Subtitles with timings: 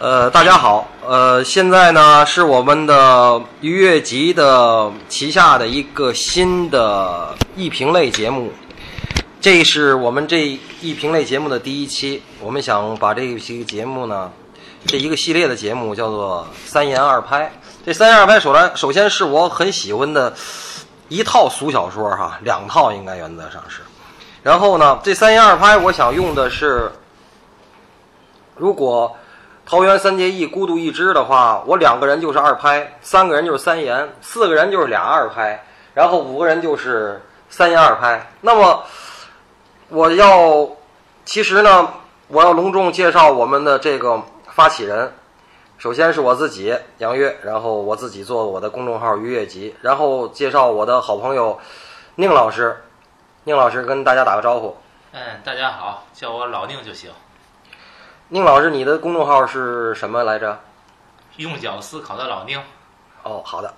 [0.00, 8.50] 呃，大家好，呃，现在呢是我们的愉悦集的旗下的一个新的艺评类节目，
[9.42, 12.22] 这是我们这艺评类节目的第一期。
[12.40, 14.32] 我们想把这一期节目呢，
[14.86, 17.52] 这一个系列的节目叫做“三言二拍”。
[17.84, 20.32] 这“三言二拍”首来，首先是我很喜欢的
[21.10, 23.82] 一套俗小说哈，两套应该原则上是。
[24.42, 26.90] 然后呢，这“三言二拍”我想用的是，
[28.56, 29.14] 如果。
[29.70, 38.32] 桃园三结义，孤独一支的话，我两个人就是二拍，三个人就是三言，四个人就是俩二拍，然后五个人就是三言二拍。
[38.40, 38.82] 那么
[39.90, 40.68] 我要，
[41.24, 41.88] 其实呢，
[42.26, 45.12] 我要隆重介绍我们的这个发起人。
[45.78, 51.56] 首先是我自己杨越，然后我自己做我的公众号“愉悦集”，然后介绍我的好朋友
[52.16, 52.82] 宁老师。
[53.44, 54.76] 宁老师跟大家打个招呼。
[55.12, 57.12] 嗯，大家好，叫我老宁就行。
[58.32, 60.56] 宁老师，你的公众号是什么来着？
[61.38, 62.62] 用脚思考的老宁。
[63.24, 63.74] 哦，好的。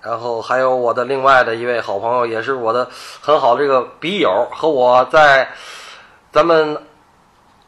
[0.00, 2.88] 然后还有我的另外的一位好朋友，也是我的
[3.20, 5.48] 很好的这个笔友，和我在
[6.30, 6.80] 咱们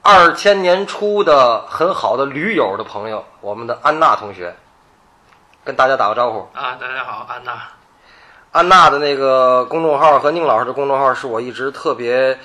[0.03, 4.55] 二千年初的很好的驴友的朋友，我们的安娜同学，
[5.65, 6.39] 跟大家打个招呼。
[6.57, 7.61] 啊，大家好，安娜。
[8.53, 12.39] 安娜的那个公众号和宁老师的公众号是我一直特别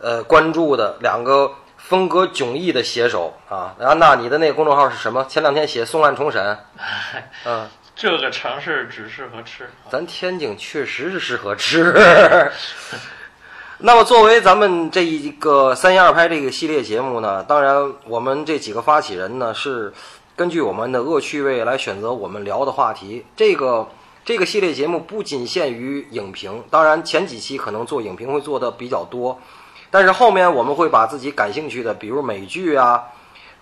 [0.00, 1.48] 呃关注的两个。
[1.90, 5.26] 风格迥异的写手啊，安娜，你的那个公众号是什么？
[5.28, 6.56] 前两天写宋案重审，
[7.44, 12.52] 嗯，这个城市只适合吃，咱天津确实是适合吃。
[13.82, 19.92] 那么，作为咱们这一个三言二拍这个系列节目呢，当然我们这几个发起人呢是
[20.36, 23.26] 根据我们的恶趣味来选择我们聊的话题。
[23.34, 23.88] 这个
[24.24, 29.36] 这个系列节目不仅限于影评，当然前几期可能做影评会做的比较多。
[29.90, 33.02] 但是后面我们会把自己感兴趣的，比如美剧啊，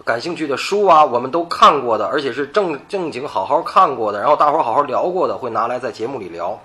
[0.04, 6.60] 感兴趣的书啊，我们都看过的，而且是正正经好好看过的，然后大伙儿好好聊过的，会拿来在节目里聊。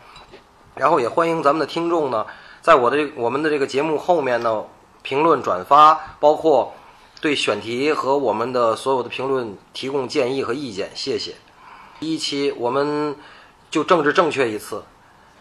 [0.75, 2.25] 然后也欢迎咱们的听众呢，
[2.61, 4.63] 在我的这我们的这个节目后面呢，
[5.01, 6.73] 评论转发，包括
[7.21, 11.35] 对选题和我们的所有的评论提供建议和意见，谢谢。
[11.99, 13.15] 第一期我们
[13.71, 14.83] 就政治正确一次。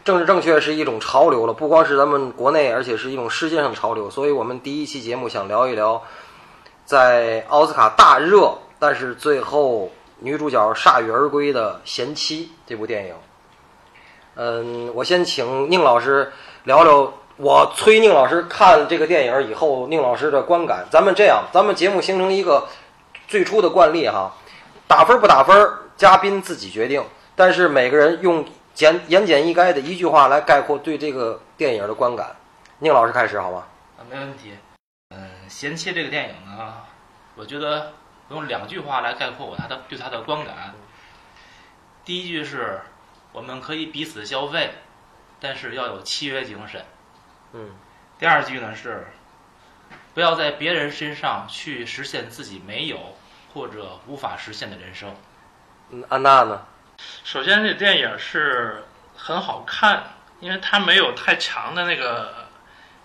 [0.04, 4.10] 政治正确是一种潮流了，不光是咱们国内，而且是一种世界上的潮流。
[4.10, 6.02] 所以我们第一期节目想聊一聊，
[6.84, 13.14] 在奥斯卡大热，但是最后女主角铩羽而归的《贤妻》这部电影。
[14.34, 16.32] 嗯，我先请宁老师
[16.64, 20.84] 聊聊，我催宁老师看这个电影以后，宁老师的观感。
[20.90, 22.66] 咱们这样，咱们节目形成一个
[23.28, 24.34] 最初的惯例哈，
[24.88, 27.04] 打分不打分，嘉宾自己决定，
[27.36, 28.44] 但是每个人用。
[28.74, 32.34] 简言简意赅的一句话来概括对这个电影的观感，
[32.78, 33.66] 宁老师开始好吗？
[33.98, 34.56] 啊，没问题。
[35.10, 36.74] 嗯，贤妻这个电影呢，
[37.34, 37.92] 我觉得
[38.30, 40.74] 用两句话来概括我他的对他的观感。
[42.04, 42.80] 第一句是，
[43.32, 44.70] 我们可以彼此消费，
[45.38, 46.84] 但是要有契约精神。
[47.52, 47.70] 嗯。
[48.18, 49.06] 第二句呢是，
[50.14, 52.98] 不要在别人身上去实现自己没有
[53.52, 55.14] 或者无法实现的人生。
[55.90, 56.66] 嗯，安娜呢？
[57.24, 58.82] 首先，这电影是
[59.16, 60.02] 很好看，
[60.40, 62.34] 因为它没有太强的那个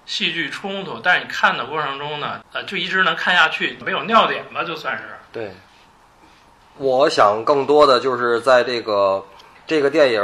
[0.06, 5.04] 戏剧冲突，但是你看的过程中呢，呃，就一直能看下去，没有尿点吧，就算是。
[5.32, 5.52] 对。
[6.78, 9.24] 我想更多的就是在这个
[9.66, 10.22] 这个电影，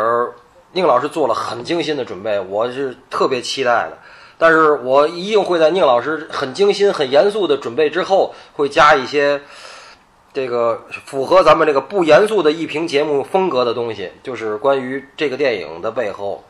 [0.72, 3.98] 宁老师做了很精心的准备，我是特别期待的。
[4.38, 9.42] 但是我一定会在宁老师很精心、很严肃的准备之后，会加一些。
[10.34, 16.44] 这个符合咱们这个不严肃的一评节目风格的东西，就是关于这个电影的背后，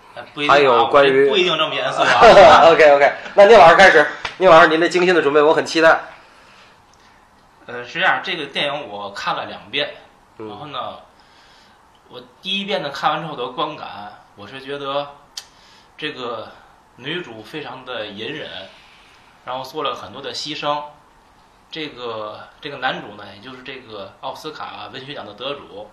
[0.47, 2.71] 还有关于不一定这么严肃啊。
[2.71, 4.07] OK OK，那宁老师开始，
[4.38, 5.99] 宁老师您的精心的准备我很期待。
[7.66, 9.89] 呃，是这样，这个电影我看了两遍，
[10.38, 11.00] 然后呢，
[12.09, 15.07] 我第一遍呢看完之后的观感，我是觉得
[15.97, 16.50] 这个
[16.95, 18.50] 女主非常的隐忍，
[19.44, 20.81] 然后做了很多的牺牲。
[21.73, 25.89] 这个这个男主呢，也就是这个奥斯卡文学奖的得主，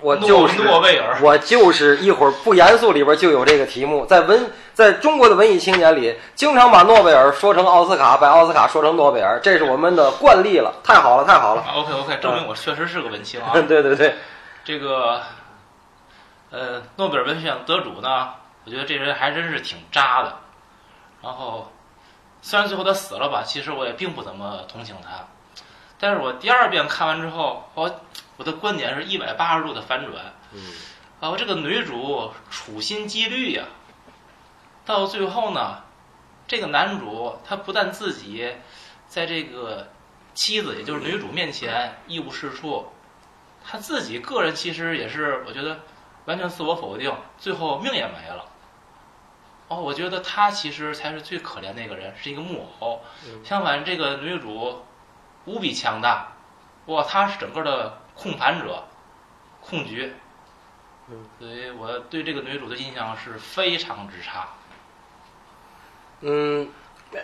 [0.00, 11.64] 我就是诺贝尔，我就是一会儿不严肃里边就有这个题目，在文在中国的文艺青年里，经常把诺贝尔说成奥斯卡，把奥斯卡说成诺贝尔，这是我们的惯例了，太好了，太好了。
[11.74, 13.50] OK OK，证明我确实是个文青啊。
[13.66, 14.14] 对对对，
[14.62, 15.22] 这个
[16.52, 18.28] 呃，诺贝尔文学奖得主呢，
[18.64, 20.36] 我觉得这人还真是挺渣的，
[21.20, 21.72] 然后。
[22.40, 25.26] 虽然最后他死了吧，其实我也并不怎么同情他。
[25.98, 28.00] 但是我第二遍看完之后，我
[28.36, 30.32] 我的观点是一百八十度的反转。
[30.52, 30.72] 嗯，
[31.20, 33.64] 啊，这个女主处心积虑呀，
[34.86, 35.82] 到最后呢，
[36.46, 38.54] 这个男主他不但自己
[39.08, 39.88] 在这个
[40.34, 42.86] 妻子，也就是女主面前一无是处，
[43.66, 45.80] 他自己个人其实也是，我觉得
[46.26, 48.44] 完全自我否定，最后命也没了。
[49.68, 53.00] 哦，我觉得他其实才是最可怜那个人，是一个木偶。
[53.44, 54.82] 相反，这个女主
[55.44, 56.32] 无比强大，
[56.86, 58.84] 哇，她是整个的控盘者、
[59.60, 60.14] 控局。
[61.38, 64.48] 所以我对这个女主的印象是非常之差。
[66.20, 66.68] 嗯，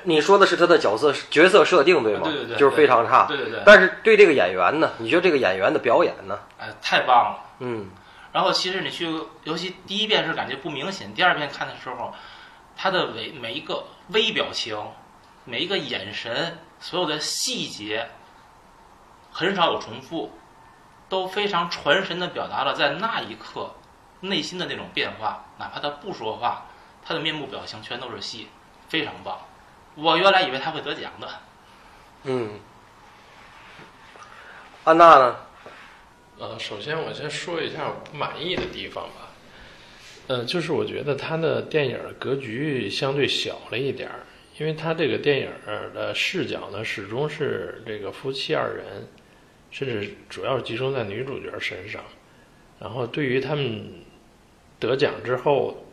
[0.04, 2.22] 你说的是她的角色角色设定对吗？
[2.24, 3.26] 对对对，就是非常差。
[3.26, 3.62] 对对对。
[3.64, 4.90] 但是对这个演员呢？
[4.98, 6.38] 你觉得这个演员的表演呢？
[6.58, 7.44] 哎，太棒了。
[7.60, 7.90] 嗯。
[8.32, 9.06] 然后其实你去，
[9.44, 12.12] 尤其第一遍是感觉不明显，第二遍看的时候，
[12.76, 14.76] 他的每每一个微表情，
[15.44, 18.08] 每一个眼神，所有的细节，
[19.32, 20.32] 很少有重复，
[21.08, 23.74] 都非常传神的表达了在那一刻
[24.20, 25.44] 内心的那种变化。
[25.58, 26.66] 哪怕他不说话，
[27.04, 28.48] 他的面部表情全都是戏，
[28.88, 29.38] 非常棒。
[29.94, 31.28] 我原来以为他会得奖的。
[32.24, 32.60] 嗯。
[34.84, 35.36] 安娜呢？
[36.36, 39.30] 呃，首先我先说一下我不满意的地方吧。
[40.26, 44.20] 呃，就是我觉得他的电影格局相对小了一点儿，
[44.58, 45.48] 因为他这个电影
[45.92, 49.06] 的视角呢，始终是这个夫妻二人，
[49.70, 52.02] 甚至主要集中在女主角身上。
[52.80, 53.84] 然后对于他们
[54.80, 55.84] 得奖之后，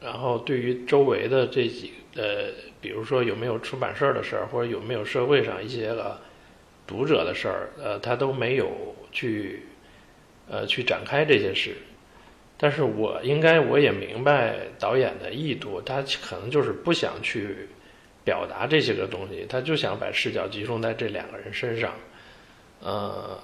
[0.00, 6.20] 然后对于周围的这几呃，比如说有没有出版社的事儿，或者有没有社会上一些个
[6.86, 9.62] 读者的事儿，呃，他都没有去。
[10.50, 11.76] 呃，去展开这些事，
[12.60, 17.68] 但是我应该我也明白导演的意图，他可能就是不想去
[18.24, 21.94] 表达这些个东西，他就想把视角集中在这两个人身上，
[22.82, 23.38] 呃，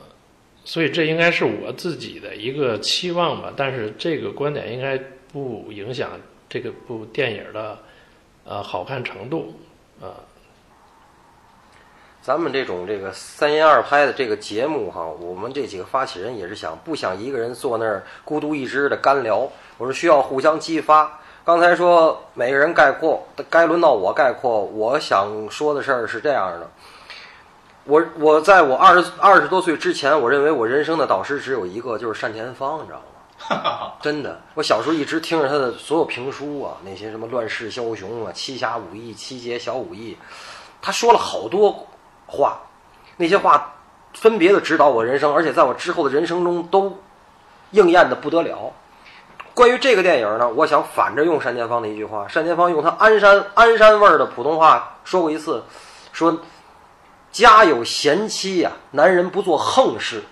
[0.64, 4.98] 所以这应该是我自己的一个期望吧，但是这个观点应该
[5.32, 7.78] 不影响这个部电影的
[8.44, 9.58] 呃好看程度，
[10.00, 10.18] 啊。
[12.24, 19.46] 咱们这种这个三言二拍的这个节目哈，我们这几个发起人也是想不想一个人坐那儿孤独一支的干聊？
[19.76, 21.20] 我说需要互相激发。
[21.44, 24.64] 刚才说每个人概括，该轮到我概括。
[24.64, 26.70] 我想说的事儿是这样的：
[27.84, 33.02] 我我在我二十二十多岁之前，我认为我人生的导师只有一个，就是单田芳，你知道
[33.50, 33.92] 吗？
[34.00, 40.16] 真的，我小时候一直听着他的所有评书啊，那些什么乱世枭雄啊、七侠五义、七杰小五义，
[40.80, 41.86] 他说了好多。
[42.36, 42.60] 话，
[43.16, 43.74] 那些话
[44.12, 46.98] 分别的指导我人生，而且在我之后的人生中都
[47.70, 48.72] 应验的不得了。
[49.54, 52.26] 关于这个电影呢，我想反着用单田芳的一句话。
[52.34, 55.62] 单田芳用他鞍山鞍山味儿的普通话说过一次，
[56.12, 56.40] 说
[57.30, 60.24] ：“家有贤妻呀，男人不做横事。”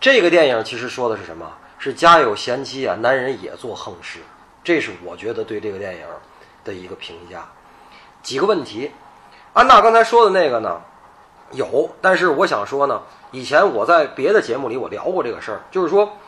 [0.00, 1.50] 这个电影其实说的是什么？
[1.78, 4.18] 是家有贤妻啊，男人也做横事。
[4.64, 6.02] 这是我觉得对这个电影
[6.64, 7.46] 的一个评价。
[8.22, 8.90] 几个问题。
[9.52, 10.82] 安娜刚才说的那个呢，
[11.52, 16.18] 有，但是我想说呢，以前我在别的节目里我聊过这个事儿，就是说，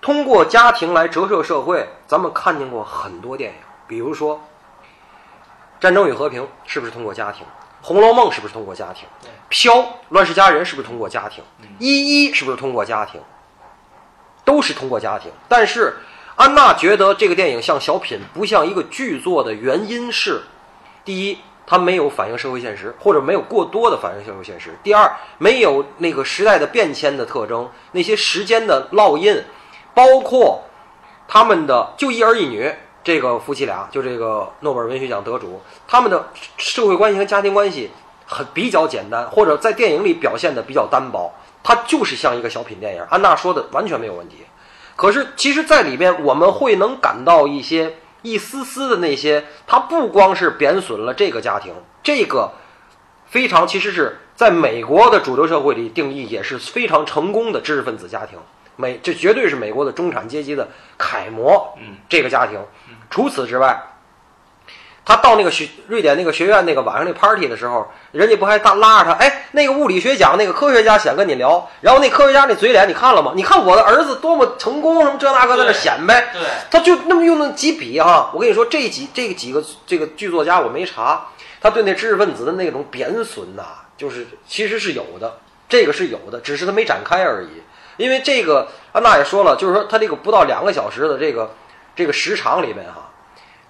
[0.00, 4.36] 通过家庭来折射社会，咱们看见过很多电影，比如说
[5.78, 7.44] 《战争与和平》是不是通过家庭？
[7.80, 9.06] 《红楼梦》是不是通过家庭？
[9.48, 9.74] 《飘》
[10.08, 11.44] 《乱世佳人》是不是通过家庭？
[11.78, 13.20] 《一一》是不是通过家庭？
[14.44, 15.30] 都是通过家庭。
[15.48, 15.96] 但是
[16.34, 20.42] 安娜觉得这个电影像小品，不像一个剧作的原因是，
[21.04, 21.38] 第一。
[21.66, 24.70] 它没有反映社会现实，或者没有过多的反映社会现实。
[24.84, 29.42] 第二，没有那个时代的变迁的特征，那些时间的烙印，
[29.92, 30.62] 包括
[31.26, 37.90] 他们的就一儿一女这个夫妻俩，就这个诺贝尔文学奖得主，他们的社会关系和家庭关系
[38.24, 43.02] 很比较简单，或者在电影里表现的比较单薄，它就是像一个小品电影。
[43.10, 44.36] 安娜说的完全没有问题，
[44.94, 47.96] 可是其实，在里面我们会能感到一些。
[48.26, 52.50] 一丝丝的那些，他不光是贬损了这个家庭，这个
[53.26, 58.38] 非常其实是在美国的主流社会里定义也是非常成功的知识分子家庭，
[58.74, 60.68] 美这绝对是美国的中产阶级的
[60.98, 61.72] 楷模。
[61.78, 62.58] 嗯，这个家庭，
[63.08, 63.80] 除此之外。
[65.08, 69.12] 他到那个学瑞典那个学院那个晚上那 party 的时候，人家不还大拉着他？
[69.12, 73.32] 哎，那个物理学奖那个科学家想跟你聊，然后那科学家那嘴脸你看了吗？
[73.36, 76.20] 你看我的儿子多么成功，什么这那个在那显摆。
[76.32, 78.32] 对，他就那么用那几笔哈。
[78.34, 81.28] 我跟你说，这几这个几个这个剧作家我没查，
[81.60, 83.62] 他对那知识分子的那种贬损呐，
[83.96, 87.62] 就是其实是有的，这个是有的，只是他没展开而已。
[87.96, 91.54] 因为这个安娜也说了，就是说他这个不到两个小时的这个
[91.94, 93.05] 这个时长里面哈。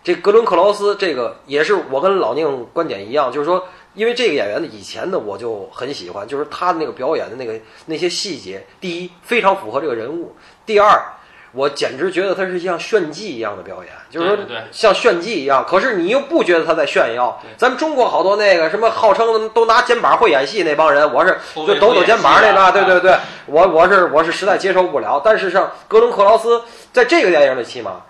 [0.07, 7.55] 这格伦克劳斯，这个也是我跟老宁观点一样，就是说，因为这个演员的以前的我就很喜欢，就是他的那个表演的那个
[7.87, 8.65] 那些细节。
[8.81, 10.33] 第一，非常符合这个人物；
[10.65, 11.03] 第二，
[11.51, 14.39] 我简直觉得他是像炫技一样的表演，就是说
[14.71, 15.67] 像炫技一样。
[15.69, 17.43] 可是你又不觉得他在炫耀。
[17.57, 25.21] 咱们中国好多那个什么号称都拿肩膀会演戏那帮人，我是就抖抖肩膀那个，对对对，我我是我是实在接受不了。
[25.25, 28.03] 但是像格伦克劳斯在这个电影里起码。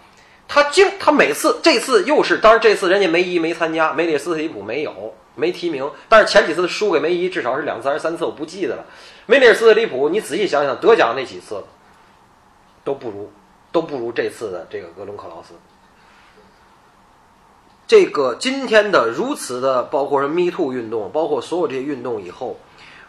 [0.49, 8.85] 他经他每次这次又是，当然这次人家梅姨没参加，梅里斯特里普没有没提名，但是前几次输给梅姨至少是两次还是三次，我不记得了。
[9.27, 11.63] 梅里斯特里普，你仔细想想，得奖那几次
[12.85, 13.31] 都不如
[13.73, 15.55] 都不如这次的这个格伦克劳斯。
[17.89, 22.59] 这个今天的如此的，包括说 Me Too 运动，包括所有这些运动以后，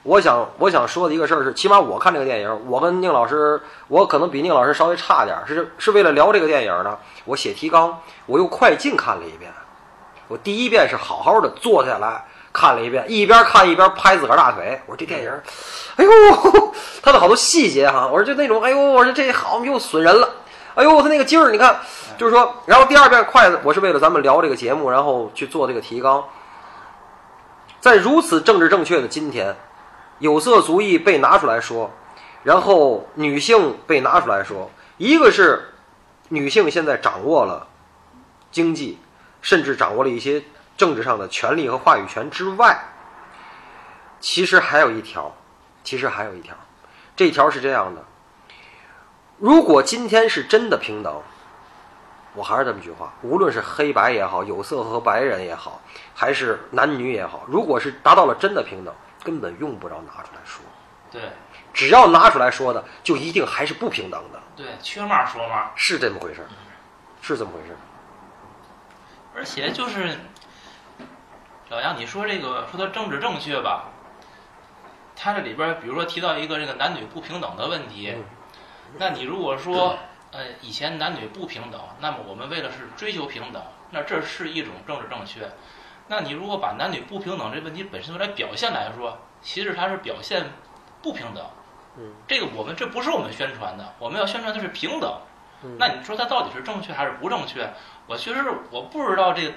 [0.08, 6.98] 我想我想说的一个事儿是，起码我看这个电影，我跟宁老师，我可能比宁老师稍微差点儿，是是为了聊这个电影呢。
[7.26, 9.52] 我写提纲，我又快进看了一遍。
[10.30, 12.24] 我第一遍是好好的坐下来
[12.54, 14.80] 看了一遍，一边看一边拍自个儿大腿。
[14.86, 15.32] 我说这电影，
[15.98, 16.12] 哎呦，
[17.04, 20.30] 它的好多细节哈，我说就那种，哎呦，我说这好又损人了。
[20.76, 21.82] 哎呦，他那个劲儿，你看，
[22.18, 26.24] 就是说，然后第二遍快，我是为了咱们聊这个节目，然后去做这个提纲。
[27.82, 29.56] 在如此政治正确的今天，
[30.20, 31.92] 有色族裔被拿出来说，
[32.44, 35.74] 然后女性被拿出来说，一个是
[36.30, 37.68] 女性现在掌握了
[38.52, 39.00] 经济，
[39.42, 40.44] 甚至掌握了一些
[40.76, 42.80] 政治上的权利和话语权之外，
[44.20, 45.36] 其实还有一条，
[45.84, 46.56] 其实还有一条，
[47.16, 48.04] 这条是这样的：
[49.38, 51.22] 如果今天是真的平等，
[52.34, 55.82] 我还是这么句话，无论是黑白也好，有色和白人也好，
[56.14, 58.94] 还是男女也好，如果是达到了真的平等，
[59.28, 60.64] 根本用不着拿出来说。
[61.12, 61.22] 对
[61.74, 66.48] 只要拿出来说的，就一定还是不平等的，对，缺嘛说嘛，是这么回事儿，
[67.22, 67.78] 是这么回事儿。
[69.36, 70.18] 而且就是
[71.70, 73.86] 老杨，你说这个说的政治正确吧，
[75.16, 78.24] 他这里边比如说提到一个这个男女不平等的问题，嗯
[78.98, 79.98] 那你如果说
[80.32, 85.50] 呃以前男女不平等，那么我们为了是追求平等，那这是一种政治正确。
[86.08, 90.46] 那你如果把男女不平等这问题本身来表现来说，其实它是表现
[91.02, 91.46] 不平等。
[91.98, 95.12] 嗯，这个我们这不是我们宣传的，我们要宣传的是平等。
[95.64, 97.68] 嗯那你说它到底是正确还是不正确？
[98.06, 99.54] 我其实我不知道这个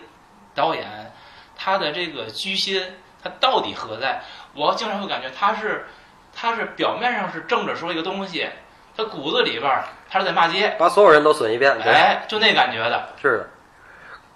[0.55, 1.13] 导演
[1.55, 2.83] 他的这个居心
[3.23, 4.23] 他到底何在？
[4.55, 5.87] 我经常会感觉他是
[6.35, 8.49] 他是表面上是正着说一个东西，
[8.97, 13.11] 他骨子里边儿他是在骂街，把所有人都损一遍，对哎，就那感觉的。
[13.21, 13.51] 是的，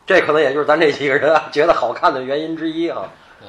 [0.06, 3.08] 这可能也就是咱这几个人啊觉得好看的原因之一啊。
[3.40, 3.49] 对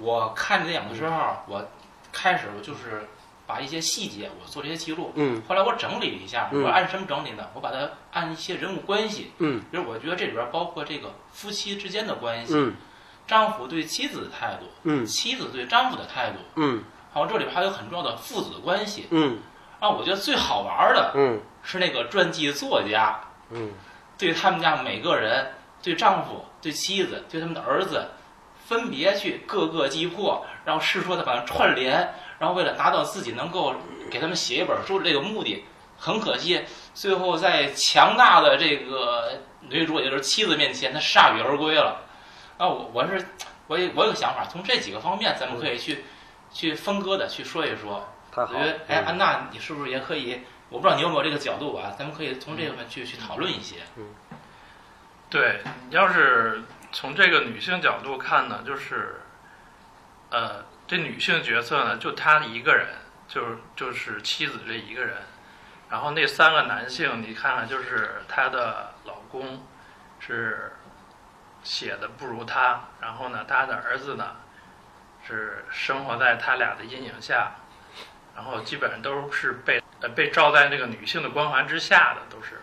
[0.00, 1.64] 我看这电影的时候，我
[2.12, 3.08] 开始就是
[3.46, 7.48] 把一些细节我做这些记录，嗯后来我整理了一下，嗯我按什么整理呢？
[7.54, 12.74] 我把它按一些人物关系，嗯比如我觉得这里边包括这个夫妻之间的关系，嗯
[13.26, 19.06] 丈夫对妻子的态度，嗯妻子对丈夫的态度，嗯还有这里边还有很重要的父子关系。
[19.10, 19.38] 嗯
[19.80, 23.20] 啊，我觉得最好玩的嗯是那个传记作家
[23.50, 23.70] 嗯
[24.16, 25.52] 对他们家每个人，
[25.84, 28.08] 对丈夫、对妻子、对他们的儿子，
[28.66, 33.74] 分别去各个击破，然后是说的把它串联，然后为了达到自己能够
[34.10, 35.62] 给他们写一本书的这个目的，
[35.98, 36.64] 很可惜，
[36.94, 42.00] 最后在强大的这个女主也就是妻子面前，他铩羽而归了。
[42.56, 43.26] 啊，我我是
[43.66, 46.02] 我有我有个想法，从这几个方面咱们可以去
[46.50, 48.08] 去分割的去说一说。
[48.32, 48.78] 太好了我觉得，。
[48.88, 50.40] 哎，嗯安娜，你是不是也可以？
[50.70, 51.94] 我不知道你有没有这个角度啊？
[51.96, 53.76] 咱们可以从这个方面去去讨论一些。
[55.34, 55.58] 对，
[55.90, 56.62] 你要是
[56.92, 59.16] 从这个女性角度看呢，就是，
[60.30, 62.86] 呃，这女性角色呢，就她一个人，
[63.26, 65.16] 就是就是妻子这一个人，
[65.90, 69.66] 然后那三个男性，你看看，就是她的老公
[70.20, 70.76] 是
[71.64, 74.36] 写的不如她，然后呢，她的儿子呢
[75.26, 77.56] 是生活在他俩的阴影下，
[78.36, 82.60] 然后基本上都是被呃被罩在那个女性的光环之下的，都是。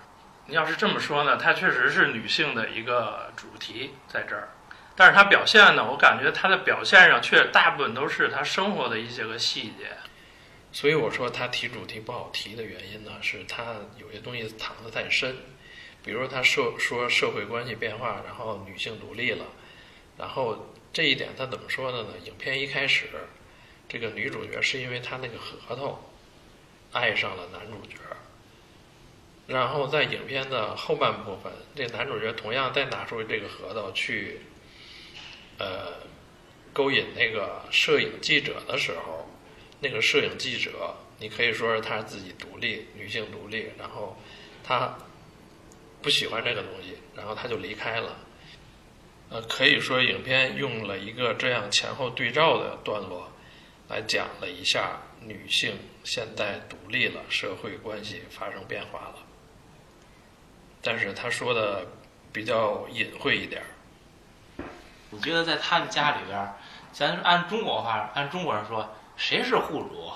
[0.52, 4.50] 要是这么说呢，它确实是女性的一个主题在这儿，
[4.96, 9.98] 但是她表现呢，我感觉她的表现上却大部分都是她生活的一些个细节。
[10.74, 15.36] 所以我说她提主题不好提的原因呢，是她有些东西藏得太深，
[16.04, 19.46] 比如说她社说社会关系变化，然后女性独立了，
[20.18, 22.10] 然后这一点她怎么说的呢？
[22.26, 23.08] 影片一开始，
[23.88, 26.00] 这个女主角是因为她那个核桃
[26.92, 28.01] 爱上了男主角。
[29.52, 34.40] 然后在影片的后半部分，这男主角同样再拿出这个核桃去，
[35.58, 35.92] 呃，
[36.72, 39.30] 勾引那个摄影记者的时候，
[39.82, 44.18] 那个摄影记者，你可以说是她自己独立，女性独立，然后
[44.64, 44.98] 她
[46.02, 48.18] 不喜欢这个东西，然后她就离开了。
[49.30, 53.30] 呃，可以说影片用了一个这样前后对照的段落，
[53.90, 59.21] 来讲了一下女性现在独立了，社会关系发生变化了。
[60.82, 61.86] 但是他说的
[62.32, 63.66] 比较隐晦一点儿。
[65.10, 66.56] 你觉得在他们家里边儿，
[66.94, 70.12] 咱按中国话，按中国人说，谁是户主？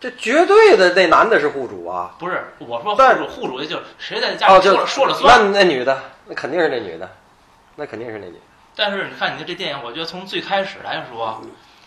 [0.00, 2.14] 这绝对的那男的是户主啊！
[2.18, 5.52] 不是我说户主，户主就是谁在家里说了、说了那算。
[5.52, 7.10] 那女的，那肯定是那女的，
[7.76, 8.38] 那肯定是那女的。
[8.76, 11.42] 但是你看，你看这电影，我觉得从最开始来说，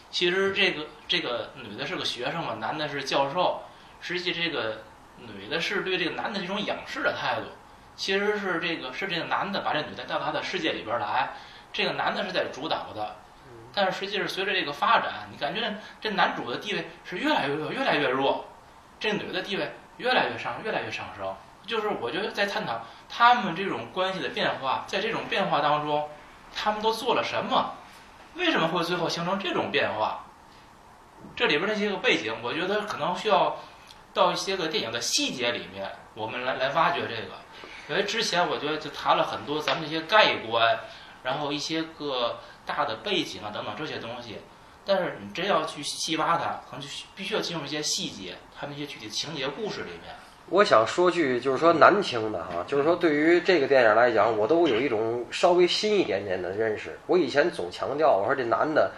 [0.10, 3.62] 其实这个这个女的是个学生嘛，男的是教授。
[4.02, 4.84] 实际这个
[5.28, 7.48] 女的是对这个男的这种仰视的态度，
[7.96, 11.30] 其实是这个是这个男的把这女的带到他的世界里边来，
[11.72, 13.16] 这个男的是在主导的。
[13.74, 15.62] 但是实际是随着这个发展，你感觉
[16.01, 18.46] 这男主的地位是越来越弱，越来越弱，
[19.00, 21.34] 这女的地位越来越上，越来越上升。
[21.66, 26.10] 就是我觉得在探讨他们这种关系的变化，在这种变化当中，
[26.54, 27.74] 他们都做了什么？
[28.36, 30.25] 为什么会最后形成这种变化？
[31.36, 33.58] 这里边这些个背景，我觉得可能需要
[34.13, 37.34] 到一些个电影的细节里面，我们来来挖掘这个。
[37.89, 40.80] 因为之前我觉得就谈了很多咱们这些概观，
[41.24, 44.38] 然后一些个大的背景啊等等这些东西，
[44.86, 50.15] 但是你真要去细挖它，可能就必须要进入一些细节，它那些具体情节故事里面。
[50.50, 56.98] 我想说句就是说难听的哈，就是说对于这个电影来讲，我都有一种稍微新一点点的认识。
[57.08, 58.91] 我以前总强调，我说这男的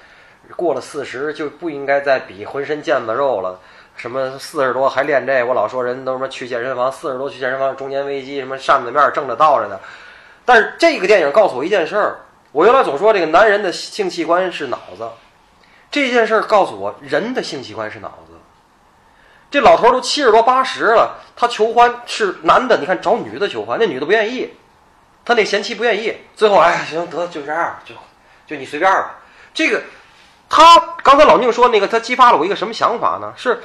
[0.55, 3.59] 过了四十就不应该再比浑身腱子肉了。
[3.95, 5.43] 什么四十多还练这？
[5.43, 9.79] 我老说人都什么去健身房，四十多去健身房中年危机，什么扇子面正着倒着的。
[10.45, 12.19] 但是这个电影告诉我一件事儿，
[12.51, 15.07] 我原来总说这个男人的性器官是脑子，
[15.89, 18.33] 这件事儿告诉我人的性器官是脑子。
[19.49, 24.51] 这老头儿都七十多八十了，他求欢是男的，你看找女的求欢，那女的不愿意，
[25.23, 27.93] 他那贤妻不愿意，最后哎行得就这样，就
[28.47, 29.19] 就你随便吧。
[29.53, 29.81] 这个
[30.49, 33.31] 他刚才老宁说那个，他激发了我一个什么想法呢？
[33.37, 33.61] 是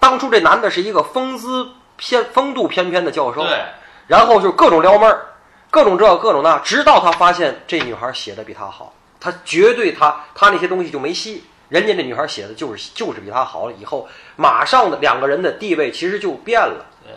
[0.00, 3.64] 当初这男的是一个风姿翩风度翩翩的教授，对，
[4.06, 5.26] 然后就各种撩妹儿，
[5.70, 11.44] 各种这各种那，直到他发现这女孩写的比他好，他绝对他他那些东西就没戏。
[11.68, 17.12] 人家这女孩写的就是就是比他好了，以后马上的两个人的地位其实就变了，对，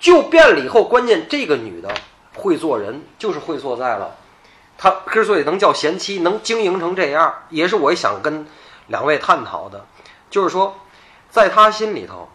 [0.00, 1.88] 就变了以后，关键这个女的
[2.34, 4.16] 会做人，就是会做在了。
[4.76, 8.44] 她之所以能叫贤妻，能经营成这样，也是我想跟
[8.88, 9.86] 两位探讨的，
[10.30, 10.76] 就是说，
[11.38, 12.28] 在他心里头，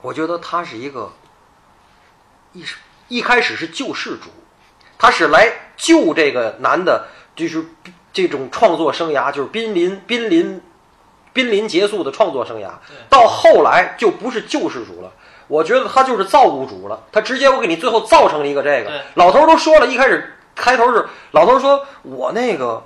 [0.00, 1.12] 我觉得他是一个
[2.54, 2.78] 一是
[3.08, 4.30] 一开始是救世主，
[4.96, 7.62] 他是来救这个男的，就是
[8.10, 10.62] 这种创作生涯，就是濒临濒临
[11.34, 12.70] 濒临结束的创作生涯，
[13.10, 15.12] 到后来就不是救世主了。
[15.46, 18.90] 我觉得他就是造物主了，他直接我给你最后造成了一个这个。
[19.16, 22.82] 老头都说了，一开始开头是老头说我那个，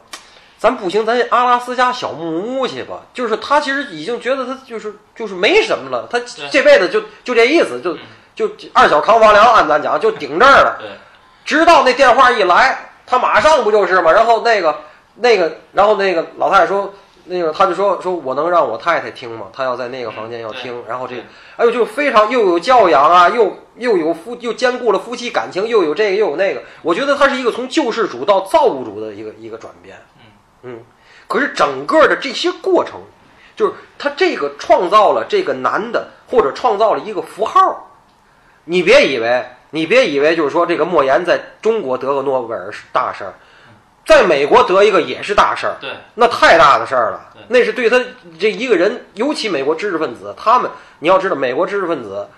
[0.62, 3.00] 咱不行，咱阿拉斯加小木屋去吧。
[3.12, 6.20] 就是他其实已经觉得他就是就是没什么了，他
[6.52, 7.98] 这辈子就就这意思，就嗯
[8.36, 10.76] 就二小扛房梁，按咱讲就顶这儿了。
[10.78, 10.88] 对，
[11.44, 14.12] 直到那电话一来，他马上不就是嘛？
[14.12, 14.72] 然后那个
[15.16, 16.94] 那个，然后那个老太太说，
[17.24, 19.48] 那个他就说说我能让我太太听吗？
[19.52, 20.80] 他要在那个房间要听。
[20.88, 21.22] 然后这个，
[21.56, 26.62] 哎呦，就非常又有教养啊，又又有夫又兼顾了夫妻感情，又有这个又有那个。
[26.82, 30.00] 我觉得他是一个从救世主到造物主的一个一个转变。
[30.62, 30.80] 嗯，
[31.26, 33.00] 可是整个的这些过程，
[33.56, 37.90] 就是他这个创造了这个男的，或者创造了一个符号。
[38.64, 43.34] 你别以为，你别以为就是说这个莫言在中国得个诺贝尔是大事儿，
[44.06, 47.34] 在美国得一个也是大事儿，对，那太大的事儿了。
[47.48, 48.00] 那是对他
[48.38, 50.70] 这一个人，尤其美国知识分子，他们
[51.00, 52.28] 你要知道，美国知识分子，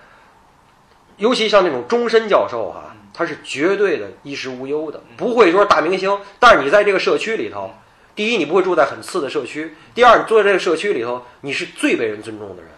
[1.17, 6.19] 尤其像那种终身教授哈、嗯他是绝对的衣食无忧的，不会说大明星。
[6.37, 7.73] 但是你在这个社区里头，
[8.15, 12.71] 第一，你不会住在很次的社区；第二，你住在这个社区里头，你是最被人尊重的人。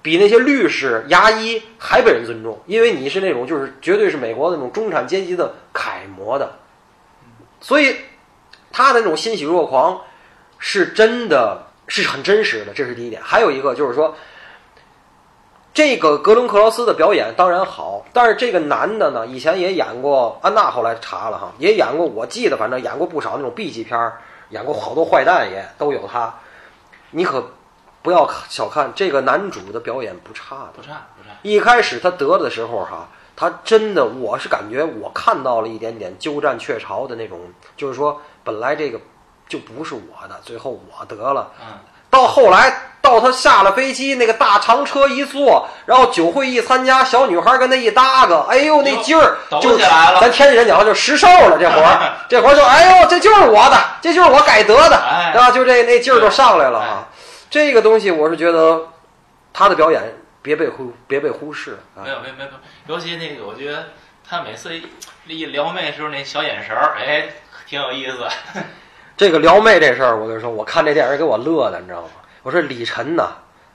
[0.00, 6.58] 比那些律师、牙医还被人尊重，因为你是那种就是绝对是美国那种中产阶级的楷模的，
[7.58, 7.96] 所以
[8.70, 9.98] 他的那种欣喜若狂
[10.58, 13.22] 是真的是很真实的，这是第一点。
[13.24, 14.14] 还有一个就是说，
[15.72, 26.34] 这个格伦克劳斯的表演当然好，但是这个男的呢，以前也演过安娜，后来查了哈，也演过，我记得反正演过不少那种 B 级片儿，演过好多坏蛋也都有他。
[27.10, 27.50] 你可
[28.02, 37.40] 不要小看这个男主的表演不差的不，差不差，一开始他得的时候哈，他真的我是感觉我看到了一点点鸠占鹊巢的那种，
[37.76, 39.00] 就是说本来这个
[39.48, 41.52] 就不是我的，最后我得了。
[41.60, 41.78] 嗯，
[42.10, 55.50] 到后来，到他下了飞机，那个大长车一坐，然后酒会一参加，小女孩跟他一搭个，哎呦那劲儿抖就起来了咱天津人讲话就实瘦了，这活儿， 这活儿就哎呦这就是我的，这就是我该得的，哎对吧？
[55.50, 57.06] 就这那劲儿就上来了哎啊。
[57.50, 58.88] 这个东西我是觉得
[59.52, 60.02] 他的表演
[60.40, 62.10] 别被忽别被忽视啊没。
[62.10, 62.50] 有没有没有，
[62.86, 63.90] 尤其那个，我觉得
[64.28, 64.82] 他每次一
[65.26, 67.26] 一撩妹的时候那小眼神儿，哎，
[67.68, 68.26] 挺有意思。
[69.16, 72.08] 这个撩妹这事儿，我跟你说，我看这电影给我乐的，你知道吗？
[72.44, 73.30] 我说李晨呐，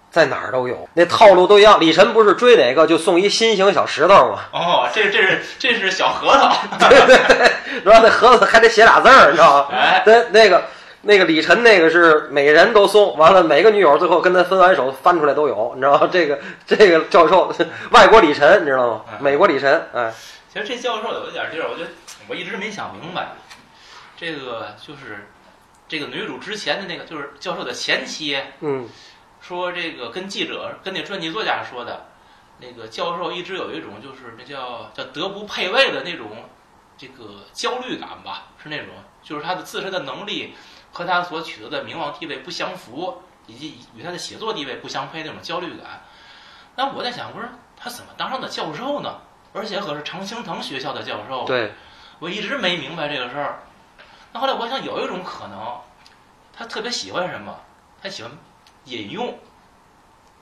[0.09, 1.79] 在哪儿都有，那套路都一样。
[1.81, 4.39] 李晨不是追哪个就送一心形小石头吗？
[4.53, 6.55] 哦，这这是这是小核桃，
[6.87, 7.51] 对对对，
[7.83, 9.75] 然后那盒子还得写俩字儿，你知道吗？
[9.75, 10.63] 哎，对，那个
[11.01, 16.07] 那个李晨那个是每人都送，完了每个女友最后跟他分完手翻出来都有，你知道吗？
[16.11, 17.51] 这个这个教授，
[17.89, 19.01] 外国李晨，你知道吗？
[19.19, 20.13] 美国李晨，哎，
[20.53, 21.89] 其实这教授有一点地儿，我觉得
[22.27, 23.29] 我一直没想明白，
[24.15, 25.27] 这个就是
[25.89, 28.87] 这个女主之前的那个，就是教授的前妻嗯
[29.41, 32.05] 说这个跟记者跟那传记作家说的，
[32.59, 36.47] 那个教授一直有一种就是那叫叫德不配位的那种
[36.97, 38.87] 这个焦虑感吧，是那种
[39.23, 40.53] 就是他的自身的能力
[40.91, 46.05] 和他所取得的名望地位不相符，以及与他的写作地位不相配那种焦虑感。
[46.75, 49.21] 那我在想，我说他怎么当上的教授呢？
[49.51, 51.71] 而且可是常青藤学校的教授，对，
[52.19, 53.63] 我一直没明白这个事儿。
[54.31, 55.81] 那后来我想，有一种可能，
[56.55, 57.59] 他特别喜欢什么？
[58.01, 58.31] 他喜欢
[58.85, 59.37] 引用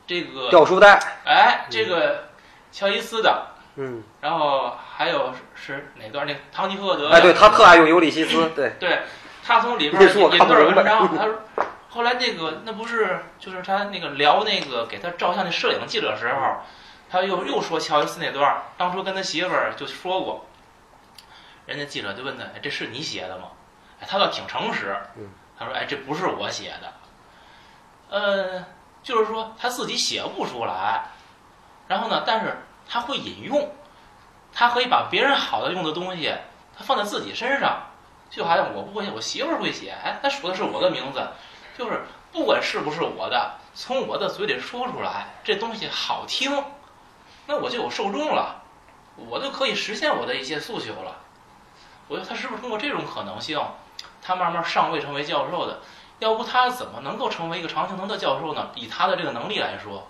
[0.06, 2.30] 这个，掉书袋，哎，这个
[2.72, 6.26] 乔伊斯的，嗯，然后还有是是哪段？
[6.28, 9.02] 那个唐吉诃德，哎，对他特爱用尤利西斯，对，对，
[9.44, 11.36] 他从里边引段文章， 他说。
[11.90, 16.58] 后来那个那不是就是他那个聊那个给他照相的摄影记者时候，
[17.10, 20.46] 他又又说乔伊斯那段儿，当初跟他媳妇儿就说过，
[21.66, 23.46] 人家记者就问他，哎，这是你写的吗？
[24.00, 26.94] 哎，他倒挺诚实嗯，他说，哎，这不是我写的，
[28.10, 28.66] 呃，
[29.02, 31.06] 就是说他自己写不出来，
[31.88, 32.58] 然后呢，但是
[32.88, 33.72] 他会引用，
[34.54, 36.34] 他可以把别人好的用的东西，
[36.78, 37.82] 他放在自己身上，
[38.30, 41.28] 就好像我不会写，我媳妇儿会写，哎，他说的是我的名字，
[41.78, 46.64] 就是不管是不是我的，从我的嘴里说出来，这东西好听，
[47.48, 48.62] 那我就有受众了，
[49.16, 51.16] 我就可以实现我的一些诉求了。
[52.10, 53.60] 我觉得他是不是通过这种可能性，
[54.22, 55.80] 他慢慢上位成为教授的？
[56.20, 58.70] 要不他怎么能够成为一个常青藤的教授呢？
[58.74, 60.08] 以他的这个能力来说，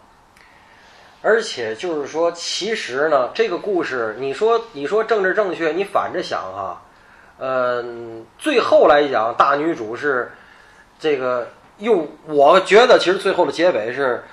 [1.22, 6.82] 而且就是说，其实呢，这个故事，你说你说政治正确，你反着想哈，
[7.40, 10.32] 嗯、最后来讲，大女主是
[10.98, 14.24] 这个用，我觉得其实最后的结尾是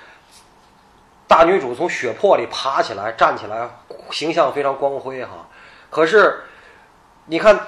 [1.27, 3.69] 大女主从血泊里爬起来，站起来，
[4.13, 5.49] 形象非常光辉哈。
[5.91, 6.45] 可是
[7.27, 7.59] 你看，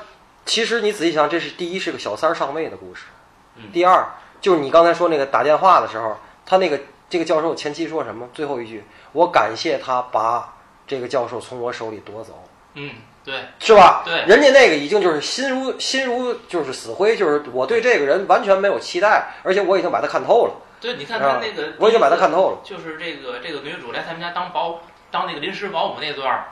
[0.47, 3.07] 其实你仔细想，这是第一是个小三儿上位的故事，
[3.57, 3.65] 嗯。
[3.73, 4.09] 第二
[4.41, 6.81] 就是你刚才说那个打电话的时候，他那个
[7.11, 8.29] 这个教授前妻说什么？
[8.33, 10.55] 最后一句，我感谢他把
[10.87, 12.93] 这个教授从我手里夺走，嗯，
[13.25, 14.03] 对，是吧？
[14.05, 14.23] 对。
[14.27, 22.59] 人家那个已经就是心如心如就是死灰，就是我对这个人完全没有期待，而且我已经把他看透了，对，你看啊他那个，我已经把他看透了。
[22.63, 24.81] 就是这个这个女主来他们家当保
[25.11, 26.47] 当那个临时保姆那段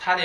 [0.00, 0.22] 他那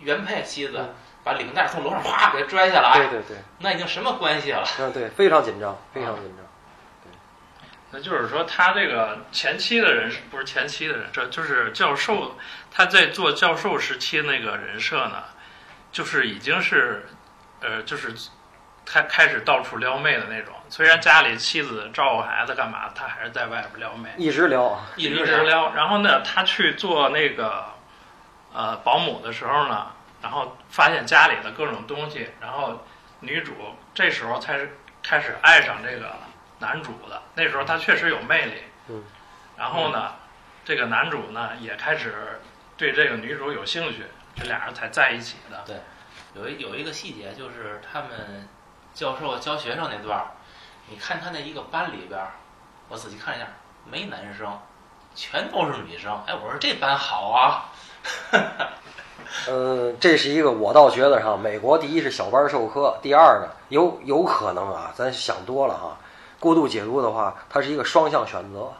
[0.00, 0.94] 原配妻子嗯
[1.26, 4.64] 把领带从楼上啪给他拽下来，对对对，那已经什么关系了？
[4.78, 6.46] 嗯对，非常紧张，非常紧张。
[7.02, 7.10] 对
[7.90, 12.36] 那就是说，他这个前期的人设不是前期的人设，就是教授
[12.70, 15.24] 他在做教授时期那个人设呢，
[15.90, 17.08] 就是已经是，
[17.60, 18.14] 呃，就是
[18.84, 20.54] 他开始到处撩妹的那种。
[20.68, 25.74] 虽然家里妻子照顾孩子干嘛，他还是在外边撩妹，一直撩，一一直聊，直撩。
[25.74, 27.64] 然后呢，他去做那个
[28.54, 29.88] 呃保姆的时候呢，
[30.26, 32.84] 然后发现家里的各种东西，然后
[33.20, 33.52] 女主
[33.94, 36.16] 这时候才是开始爱上这个
[36.58, 37.22] 男主的。
[37.36, 39.04] 那时候他确实有魅力，嗯，
[39.56, 40.16] 然后呢，
[40.64, 42.40] 这个男主呢也开始
[42.76, 45.62] 对这个女主有兴趣，这俩人才在一起的。
[45.64, 45.76] 对
[46.34, 48.48] 有一有一个细节就是他们
[48.92, 50.26] 教授教学生那段儿，
[50.88, 52.32] 你看他那一个班里边儿，
[52.88, 53.46] 我仔细看一下，
[53.84, 54.60] 没男生，
[55.14, 56.20] 全都是女生。
[56.26, 57.70] 哎，我说这班好啊，
[59.48, 65.96] 嗯，这是一个我倒觉得哈，美国第一是小班授课，第二呢，有有可能啊，咱想多了哈，
[66.40, 68.70] 过度解读的话，它是一个双向选择。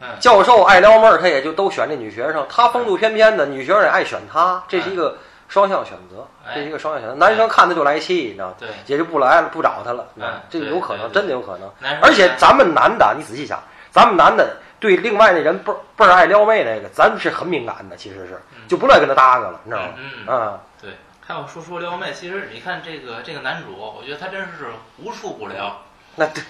[0.00, 5.16] 嗯，教授爱撩妹儿，他也就都选这女学生，他风度翩翩的，女学生也爱选他，这是一个
[5.48, 7.14] 双向选择，哎这是一个双向选择。
[7.14, 8.54] 男生看他就来气，你知道吗？
[8.58, 11.70] 对，也就不来了，不找他了，嗯这个有可能，真的有可能。
[12.02, 19.88] 而且咱们男的，你仔细想，咱们男的对另外那人倍儿倍儿爱撩妹那个，咱是很敏感的，其实是嗯就不乐意跟他搭个了，你知道吗？
[19.96, 20.90] 嗯，啊，对。
[21.26, 24.66] 还有说说撩妹，其实你看这个这个男主，我觉得他真是
[24.98, 25.74] 无处不撩。
[26.16, 26.42] 那对，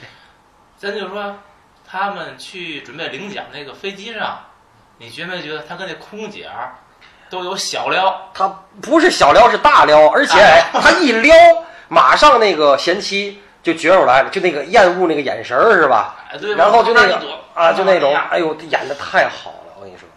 [0.76, 1.36] 咱就说
[1.88, 4.36] 他们去准备领奖那个飞机上，
[4.98, 6.74] 你觉没觉得他跟那空姐儿
[7.30, 8.30] 都有小撩？
[8.34, 8.48] 他
[8.82, 11.32] 不是小撩，是大撩，而且哎 他一撩，
[11.86, 16.16] 马上那个贤妻就觉出来了，就那个厌恶那个眼神儿是吧？
[16.32, 16.52] 哎，对？
[16.56, 17.20] 然后就那个
[17.54, 20.08] 啊，就那种，哎呦，演的太好了，我跟你说，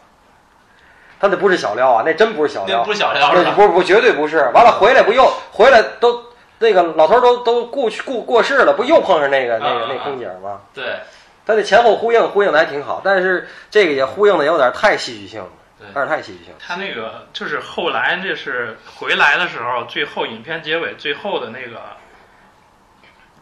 [1.19, 4.38] 他那不是小料啊，那真不是小料那不，是小料不不绝对不是。
[4.54, 6.23] 完了回来不又回来都
[6.60, 10.62] 那个老头儿都都过去过过世了，不又碰上那个那个啊那空姐吗？
[10.73, 11.00] 对
[11.45, 16.54] 他那前后呼应呼应的还挺好，但是这个也呼应的有点太戏剧性了，对有点太戏剧性。
[16.60, 21.80] 他那个就是后来这是回来的时候，最后影片结尾最后的那个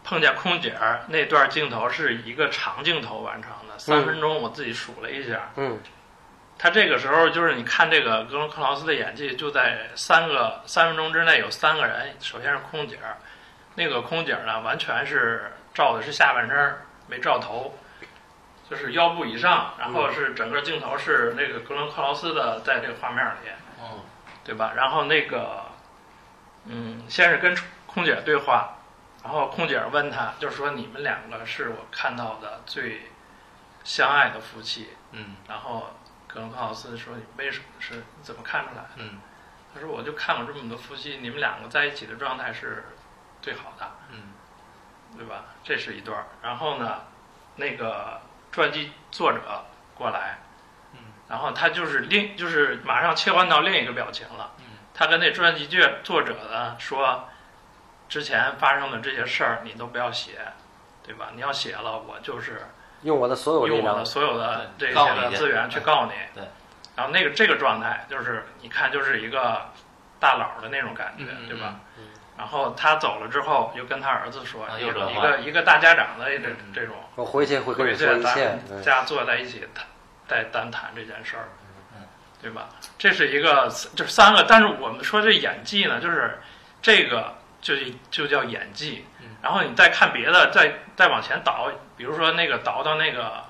[0.03, 5.52] 碰见空姐儿那段镜头是一个长镜头完成的，三分钟，我自己数了一下。
[5.58, 5.80] 嗯
[6.58, 13.18] 他这个时候就是你看这个格伦克劳斯的演技，就在三个三分钟之内有三个人，首先是空姐儿，
[13.76, 17.78] 那个空姐儿呢完全是照的是下半身儿，没照头，
[18.70, 23.50] 就是腰部以上，然后是整个镜头是那个格伦克劳斯的在这个画面里，
[23.82, 24.00] 嗯
[24.46, 24.72] 对吧？
[24.78, 25.62] 然后那个，
[26.64, 27.54] 嗯，先是跟
[27.86, 28.78] 空姐对话，
[29.24, 33.02] 然后空姐问他，就是说你们两个是我看到的最
[33.86, 35.91] 相爱的夫妻，嗯然后
[36.28, 39.19] 格伦克劳斯说：“你为什么是你怎么看出来的嗯？”
[39.74, 42.84] 他说：“我就看过这么多夫妻，你们两个在一起的状态是
[43.41, 44.34] 最好的，嗯
[45.17, 46.26] 对吧？”这是一段儿。
[46.41, 47.04] 然后呢，
[47.56, 48.19] 那个
[48.52, 50.39] 传记作者过来，
[50.93, 54.52] 嗯然后他就是另就是马上切换到另一个表情了。
[54.58, 57.28] 嗯他跟那传记作作者呢说，
[58.08, 60.39] 之前发生的这些事儿你都不要写，
[61.04, 61.32] 对吧？
[61.36, 62.65] 你要写了，我就是
[63.06, 66.12] 用我的所有力量用我的，所有的这些资源去告你。
[66.34, 66.44] 对。
[66.96, 69.62] 然后那个这个状态就是，你看就是一个
[70.20, 71.76] 大佬的那种感觉，嗯对吧？
[71.98, 72.04] 嗯
[72.38, 78.82] 然后他走了之后，又跟他儿子说，一个一个一个大家长的这嗯这种，我回去会跟回去你说一切咱。
[78.82, 79.86] 家坐在一起谈，
[80.28, 81.48] 再单谈这件事儿
[81.96, 82.04] 嗯，
[82.41, 82.68] 对吧？
[82.98, 86.38] 这是一个就是三个，但是我们说这演技呢，就是
[86.82, 87.74] 这个就
[88.12, 89.14] 就叫演技嗯。
[89.45, 93.43] 然后你再看别的，再再往前倒，比如说那个倒到那个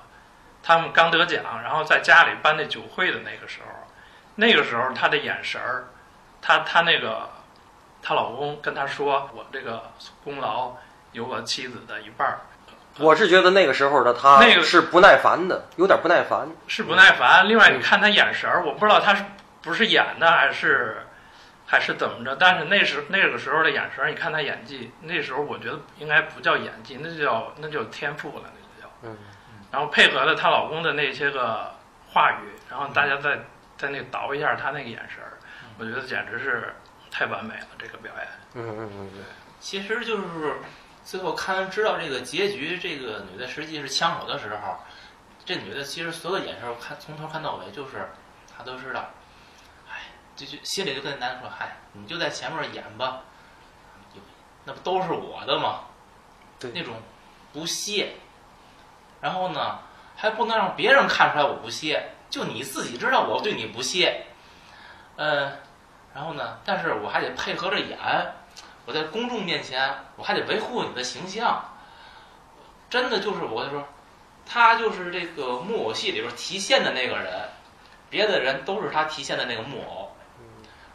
[0.62, 3.88] 他们刚得奖，然后在家里办那酒会的那个时候，
[4.34, 5.86] 那个时候他的眼神儿，
[6.42, 7.30] 他他那个
[8.02, 9.90] 她老公跟她说，我这个
[10.22, 10.72] 功劳
[11.12, 12.40] 有我妻子的一半儿。
[12.98, 16.46] 我是觉得那个时候的他那个是不耐烦的，有点不耐烦。
[16.66, 17.48] 是不耐烦。
[17.48, 19.24] 另外，嗯你看他眼神儿，我不知道他是
[19.62, 21.05] 不是演的，还是
[21.66, 22.36] 还是怎么着。
[22.36, 28.92] 但是那时那个时候的眼神儿，你看他演技，那时候我觉得应该不叫演技，那就叫那就天赋了，那就叫。
[29.02, 29.16] 嗯。
[29.72, 31.74] 然后配合了她老公的那些个
[32.08, 33.38] 话语，然后大家再
[33.76, 35.32] 再那个倒一下她那个眼神儿，
[35.76, 36.72] 我觉得简直是
[37.10, 38.26] 太完美了，这个表演。
[38.54, 39.22] 嗯嗯嗯对，
[39.58, 40.56] 其实就是
[41.04, 44.78] 最后看知道这个结局，这个女的实际是枪手的时候，
[45.44, 48.08] 这女的其实所有的眼神，我看从头看到尾，就是
[48.56, 49.15] 她都知道，哎，
[50.36, 53.22] 就就心里就跟那男的说，嗨，你就在前面演吧，
[54.64, 55.80] 那不都是我的吗？
[56.58, 56.94] 对那种
[57.52, 58.12] 不屑，
[59.20, 59.78] 然后呢，
[60.14, 64.26] 还不能让别人看出来我不屑，就你自己知道我对你不屑，
[65.16, 65.52] 呃，
[66.14, 67.98] 然后呢，但是我还得配合着演。
[68.84, 71.72] 我在公众面前，我还得维护你的形象。
[72.88, 73.84] 真的就是我跟你说，
[74.46, 77.48] 他就是这个木偶戏里边提线的那个人，
[78.08, 80.05] 别的人都是他提线的那个木偶。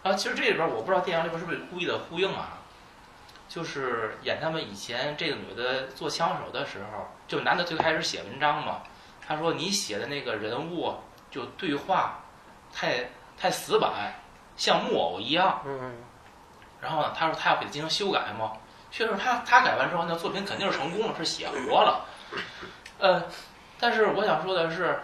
[0.04, 2.58] 啊，其实这里边我不知道电影里边是不是故意的呼应啊，
[3.48, 8.82] 就是演他们以前这个女的做枪手的时候，就男的最开始写文章嘛，
[9.26, 10.96] 他说你写的那个人物
[11.30, 12.24] 就对话
[12.74, 14.14] 太太死板，
[14.58, 15.62] 像木偶一样。
[15.66, 15.98] 嗯嗯
[16.82, 18.54] 然后呢，他说他要给他进行修改嘛，
[18.90, 22.06] 确实他他改完之后，那作品肯定是成功了，是写活了。
[22.98, 23.24] 呃，
[23.80, 25.00] 但是我想说的是，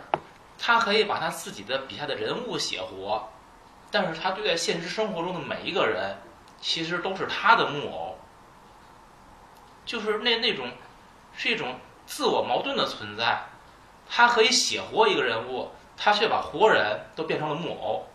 [0.57, 3.29] 他可以把他自己的笔下的人物写活，
[3.89, 6.17] 但是他对待现实生活中的每一个人，
[6.59, 8.19] 其实都是他的木偶，
[9.85, 10.69] 就是那那种
[11.35, 13.39] 是一种自我矛盾的存在。
[14.09, 18.07] 他可以写活一个人物，他却把活人都变成了木偶，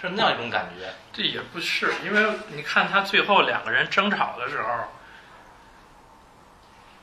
[0.00, 0.92] 是那样一种感觉。
[1.12, 4.68] 这也不是，因为你看他最后两个人争吵的时候，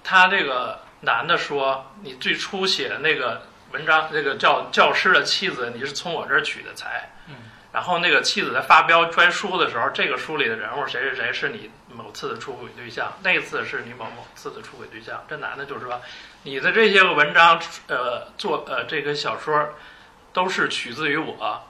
[0.04, 7.10] 他这个男的说：“你最初写的那个文章，那个叫教师的妻子，你是从我这儿取的财。”
[7.72, 7.74] 嗯。
[7.74, 15.24] 然后那个妻子在发飙专书的时候，这个书里的人物谁谁谁是你某次的出轨对象，那次是你某某次的出轨对象。
[15.30, 16.02] 这男的就说
[16.44, 19.70] ：“你的这些个文章，呃，做呃这个小说，
[20.34, 21.68] 都是取自于我，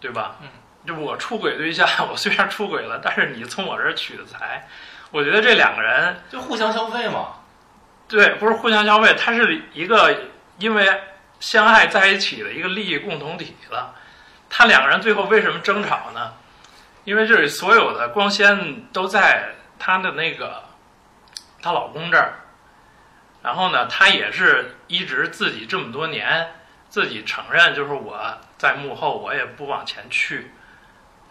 [0.00, 0.48] 对吧？”嗯。
[0.84, 4.68] 就我出轨对象，我虽然出轨了，但是你从我这儿取的财，
[5.12, 7.34] 我觉得这两个人就互相消费嘛。
[8.08, 10.24] 对不是互相消费，他是一个
[10.58, 11.00] 因为
[11.38, 13.94] 相爱在一起的一个利益共同体了。
[14.54, 16.34] 他两个人最后为什么争吵呢？
[17.04, 20.62] 因为这里所有的光鲜都在她的那个
[21.62, 22.34] 她老公这儿，
[23.42, 26.52] 然后呢，她也是一直自己这么多年
[26.90, 28.20] 自己承认，就是我
[28.58, 30.52] 在幕后，我也不往前去。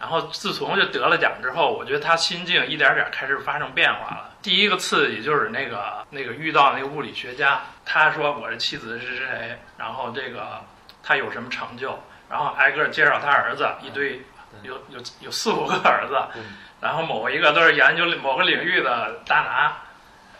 [0.00, 4.30] 然后自从就得了奖之后，我觉得他心境一点点开始发生变化了。
[4.42, 10.60] 第一个刺激就是那个那个遇到那个物理学家，他说我的妻子是谁，然后这个
[11.04, 14.22] 他有什么成就，然后挨个介绍他儿子一堆，
[14.62, 16.40] 有有有四五个儿子，
[16.80, 19.72] 然后某一个都是研究某个领域的大拿，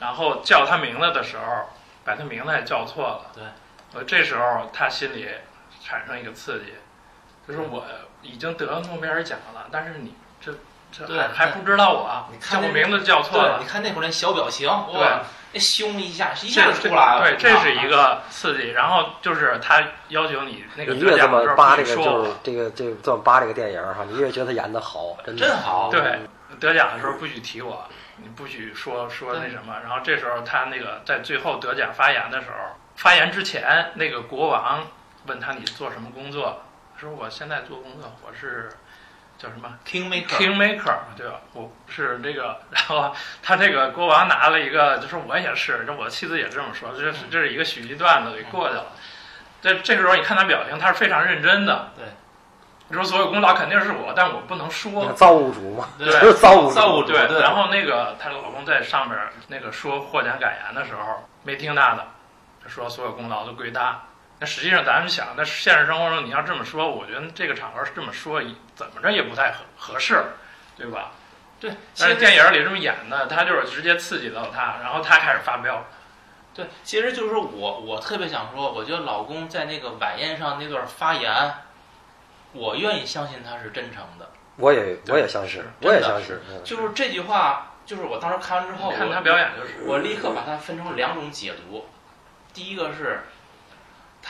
[0.01, 1.69] 然后叫他名字的时候，
[2.03, 3.31] 把他名字也叫错了。
[3.35, 3.45] 对，
[3.93, 5.29] 我，这时候他心里
[5.85, 6.73] 产生一个刺激，
[7.47, 7.85] 就是我
[8.23, 10.51] 已经得了诺贝尔奖了，但是你这
[10.91, 13.67] 这对还还不知道我你，看那叫我名字叫错，了你。
[13.67, 15.21] 看那会儿那小表情，对哇，
[15.53, 17.23] 那凶一下，一下就出来了。
[17.23, 17.89] 对，这是一啊。
[17.89, 18.71] 个刺激。
[18.71, 26.19] 然后就是他要求你那个你越这得奖的时候么扒这个，说就是，这个这个这么扒这个电影哈，你越觉得他演的好，真的真好对，
[26.59, 27.85] 得奖的时候不许提我，
[28.17, 29.75] 你不许说说那什么。
[29.83, 34.87] 然后这时候他那个在最后得奖发言的时候，发言之前那个国王
[35.27, 36.63] 问他你做什么工作，
[36.95, 38.71] 他说我现在做工作，我是
[39.43, 41.41] 叫什么 Kingmaker，Kingmaker，对吧？
[41.53, 48.87] 我是这个， 然后他这个国王拿了一个，就说我也是，这我妻子也这么说，这是这是一个喜剧段子给过去了。
[49.61, 51.91] 这这个时候你看他表情，他是非常认真的。
[51.97, 52.05] 对，
[52.87, 55.11] 你说所有功劳肯定是我，但我不能说。
[55.15, 62.07] 造物主嘛，对就是造物主造物主对，对然后那个她老公在上面那个说获奖感言的时候，没听他的，
[62.69, 64.01] 说所有功劳都归他。
[64.43, 68.43] 那实际上咱们想，那现实生活中你要这么说，我觉得这个场合这么说，
[68.75, 70.21] 怎么着也不太合合适，
[70.77, 71.13] 对吧？
[71.61, 75.87] 对，但是电影里这么演的，他就是直接刺激到他，然后他开始发飙。
[76.53, 81.55] 对，其实就是我，我特别想说，我觉得老公在那个晚宴上那段发言，
[82.53, 84.29] 我愿意相信他是真诚的。
[84.57, 91.87] 我也我也相信，我也相信，嗯就是这句话，就是我当时看完之后，看他表演就是，我立刻把它分成两种解读。
[92.53, 93.23] 第一个是，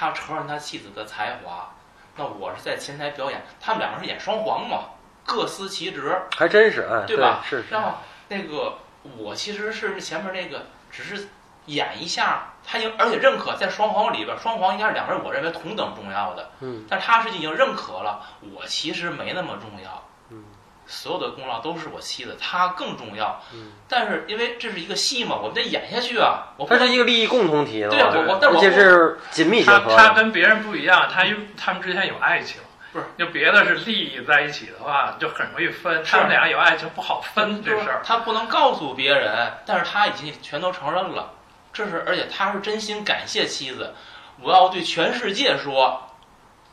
[0.03, 1.73] 他承认他妻子的才华，
[2.17, 4.87] 那我是在前台表演，他们两个是演双簧嘛，
[5.25, 6.21] 各司其职。
[6.37, 8.79] 还真是，哎，对吧是是然后那个
[9.17, 11.29] 我其实是前面那个只是
[11.67, 20.45] 演一下，他已经而且认可在双簧里边，双簧应该是两个人我认为同等重要的，嗯，但他是已经认可了，我其实没那么重要，嗯，
[20.87, 30.09] 所有的功劳都是我妻子，她更重要，嗯，但是因为这是一个戏嘛，我们得演下去啊，我不它是一个利益共同体对啊，我我但而且是紧密结他合他。
[30.09, 32.61] 他跟别人不一样，他因他们之间有爱情。
[32.93, 36.05] 不是，就别的是利益在一起的话，就很容易分。
[36.05, 38.03] 他们俩有爱情不好分这事儿。
[38.05, 41.31] 他不能告诉别人，但是他已经全都承认了，
[41.73, 43.95] 这是而且他是真心感谢妻子，
[44.43, 46.03] 我要对全世界说，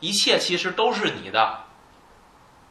[0.00, 1.60] 一切其实都是你的，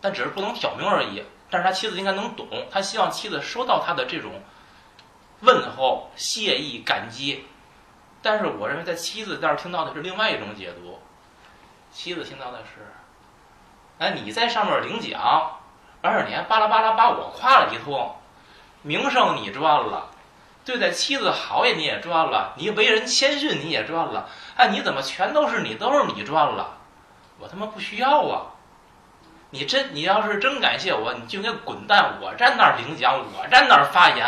[0.01, 1.23] 但只是不能挑明而已。
[1.49, 4.31] 但是他妻子应该能懂，他希望妻子收到他的这种
[5.41, 7.45] 问候、谢意、感激。
[8.21, 10.99] 但是我认为，在妻子这儿听到的是另外一种解读，
[11.91, 12.85] 妻子听到的是，
[13.97, 15.57] 哎，你在上面领奖，
[16.01, 18.15] 而且你还巴拉巴拉把我夸了一通，
[18.81, 20.09] 名声你赚了，
[20.65, 26.77] 对待妻子好也你也赚了，你为人谦逊你也赚了，哎，你怎么全都是你都是你赚了？
[27.39, 28.58] 我他妈不需要啊！
[29.51, 32.19] 你真你要是真感谢我，你就应该滚蛋！
[32.21, 34.25] 我站那儿领奖，我站那儿发言，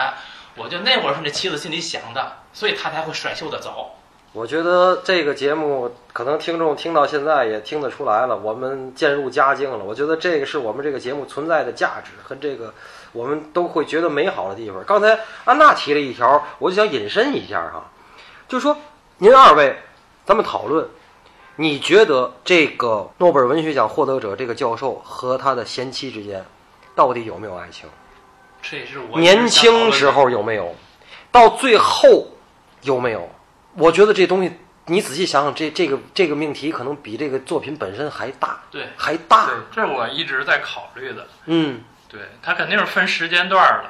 [0.55, 3.91] 我就那会儿是那妻子心里想的，所以他才会甩袖的走。
[4.33, 9.83] 我觉得这个节目可能听众听到现在也听得出来了，我们渐入佳境了。
[9.83, 12.73] 我觉得这个是我们这个节目存在的价值和这个
[13.11, 14.81] 我们都会觉得美好的地方。
[14.85, 17.91] 刚才安娜提了一条，我就想引申一下哈，
[18.47, 18.77] 就说
[19.17, 19.77] 您二位
[20.25, 20.87] 咱们讨论，
[21.55, 26.43] 你觉得这个诺贝尔文学奖获得者这个教授和他的贤妻之间
[26.95, 27.89] 到底有没有爱情？
[28.61, 30.75] 这也是我年轻时候有没有？
[31.31, 32.27] 到最后
[32.81, 33.29] 有没有？
[33.75, 34.51] 我觉得这东西，
[34.85, 41.27] 你仔细想想，这这个这个命题可能比这个作品本身还大，对还大。，这是我一直在考虑的。
[41.45, 43.89] 嗯，对他肯定是分时间段儿的，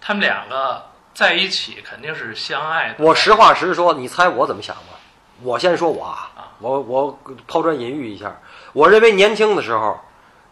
[0.00, 3.04] 他们两个在一起肯定是相爱的。
[3.04, 4.98] 我实话实说，你猜我怎么想吧？
[5.42, 7.18] 我先说我啊，我我
[7.48, 8.38] 抛砖引玉一下，
[8.72, 9.98] 我认为年轻的时候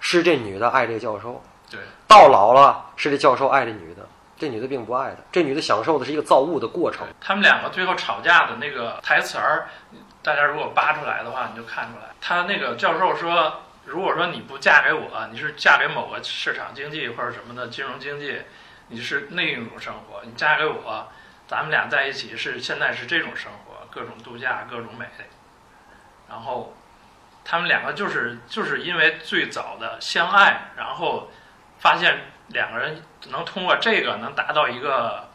[0.00, 7.06] 是这女的爱这个教授，对到老了是这教授爱这女的，这女的并不爱他，这女的享受的是一个造物的过程。
[7.20, 9.68] 他们两个最后吵架的那个台词儿，
[10.22, 18.40] 大家如果扒出来的话，你就看出来，他那个教授说，如果说你不嫁给我，你是嫁给某个市场经济或者什么的金融经济，
[18.88, 21.06] 你是另一种生活；你嫁给我，
[21.46, 25.04] 咱们俩在一起是现在是这种生活，各种度假，各种美。
[26.28, 26.74] 然后
[27.44, 31.30] 他们两个就是就是因为最早的相爱，然后
[31.78, 32.18] 发现
[32.48, 35.28] 两个人能通过这个能达到一个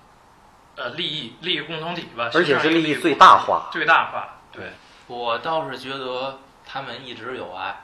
[0.75, 4.37] 呃利益利益共同体吧，而且是利益最大化最大化。
[4.51, 4.71] 对，
[5.07, 7.75] 我倒是觉得他们一直有爱，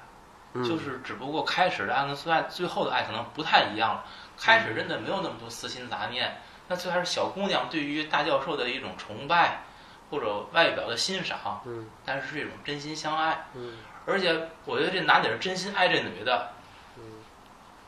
[0.53, 4.05] 嗯就是只不过开始的爱跟最爱最后的爱可能不太一样了。
[4.41, 9.63] 开始真的没有那么多私心杂念，那最开始小姑娘对于大教授的一种崇拜，
[10.09, 13.45] 或者外表的欣赏，嗯但是是一种真心相爱。
[13.53, 13.73] 嗯，
[14.05, 16.49] 而且我觉得这男的是真心爱这女的，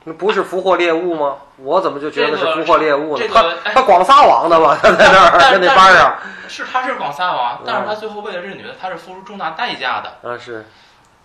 [0.04, 1.38] 那不是俘获猎物吗？
[1.58, 3.24] 我怎么就觉得是俘获猎物呢？
[3.24, 6.18] 这个哎他他光撒网的嘛，他 在那儿但在那班上
[6.48, 10.30] 是他是广撒网，但是嗯他最后为了这女的，他是付出重大代价的。
[10.30, 10.66] 啊是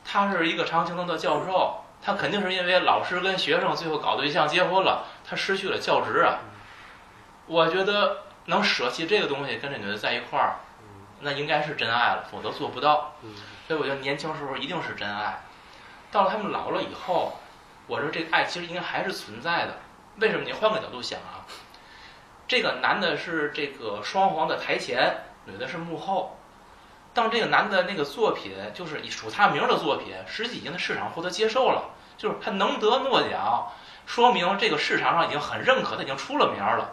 [0.05, 6.39] 他是一个常青藤的教授，他肯定是因为老师跟学生最后搞对象结婚了，他失去了教职啊。
[7.47, 10.57] 我觉得能舍弃这个东西跟这女的在一块儿，
[11.21, 13.15] 那应该是真爱了，否则做不到。
[13.23, 13.35] 嗯
[13.67, 15.41] 所以我觉得年轻时候一定是真爱。
[16.13, 17.37] 到了他们老了以后，
[17.89, 19.79] 我说这个爱其实应该还是存在的。
[20.19, 20.45] 为什么？
[20.45, 21.45] 你换个角度想啊，
[22.47, 26.39] 这个男的是这个双簧的台前，女的是幕后。
[27.13, 33.73] 当这个男的那个作品，就是以署他名儿的作品，实际已经在市场获得接受了，就是他能得诺奖，
[34.07, 36.93] 说明这个市场上已经很认可，他已经出了名儿了。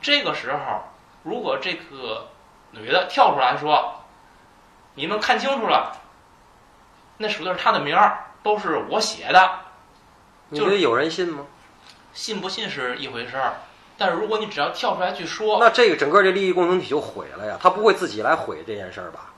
[0.00, 0.84] 这个时候，
[1.22, 2.28] 如果这个
[2.70, 4.02] 女的跳出来说
[4.94, 5.96] ：“你们看清楚了，
[7.16, 9.50] 那数字是他的名儿，都是我写的。”
[10.50, 11.44] 你觉得有人信吗？
[12.12, 13.54] 信不信是一回事儿，
[13.96, 19.32] 但是如果你只要跳出来去说那这个整个这利益共同体就毁了呀，他不会自己来毁这件事儿吧？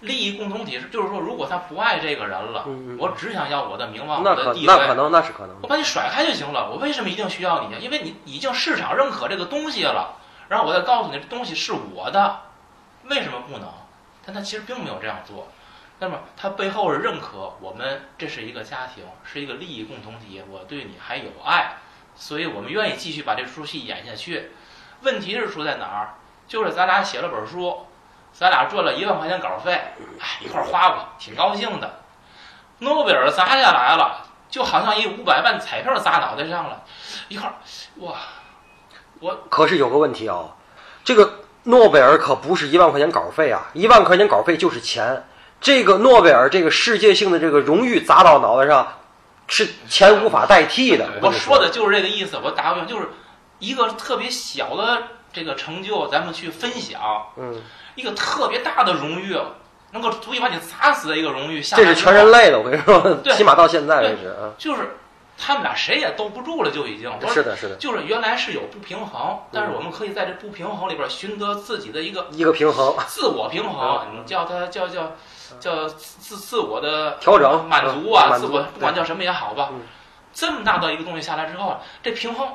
[0.00, 2.64] 利益共同体是，就是说，如果他不爱这个人了，
[2.98, 6.70] 我只想要我的名望、那我的地位那可，能那是可能我把你甩开就行了。
[6.70, 7.78] 我为什么一定需要你呀？
[7.78, 10.16] 因为你已经市场认可这个东西了，
[10.48, 12.40] 然后我再告诉你这东西是我的，
[13.04, 13.68] 为什么不能？
[14.24, 15.48] 但他其实并没有这样做。
[16.00, 21.72] 那么他背后是认可我们这是一个家庭，是一个利益共同体，我对你还有爱，
[22.14, 24.52] 所以我们愿意继续把这出戏演下去。
[25.02, 26.14] 问题是出在哪儿？
[26.46, 27.86] 就是咱俩写了本书，
[28.32, 29.72] 咱俩赚了一万块钱稿费，
[30.20, 32.00] 哎，一块花吧，挺高兴的。
[32.78, 36.84] 诺贝尔砸下来了，就好像一五百万彩票砸脑袋上了，
[37.28, 37.54] 一块儿，
[39.20, 39.34] 哇！
[39.48, 40.54] 可是有个问题啊，
[41.04, 41.32] 这个
[41.64, 45.24] 诺贝尔可不是一万块钱稿费啊，一万块钱稿费就是钱。
[45.60, 48.86] 这个诺贝尔这个世界性的这个荣誉砸到脑袋上，
[49.48, 51.08] 是钱无法代替的。
[51.20, 52.38] 我说的就是这个意思。
[52.42, 53.08] 我打个比方，就是
[53.58, 55.02] 一个特别小的
[55.32, 57.00] 这个成就，咱们去分享；
[57.36, 57.60] 嗯，
[57.96, 59.36] 一个特别大的荣誉，
[59.90, 64.54] 能够足以把你砸死的一个荣誉，下这是全人类的，我跟你说，对起码到现在为止啊。
[64.56, 64.96] 就是
[65.40, 67.10] 他们俩谁也兜不住了，就已经。
[67.28, 72.94] 是的，是的，就是原来是有不平衡，但是我们可以在这不平衡里边寻得自己的一个一个平衡。
[73.06, 75.12] 自我平衡，嗯你叫它叫叫
[75.60, 79.80] 叫自自我的调整满足啊，自我不管叫什么也好吧嗯。
[80.32, 82.48] 这么大的一个东西下来之后，这平衡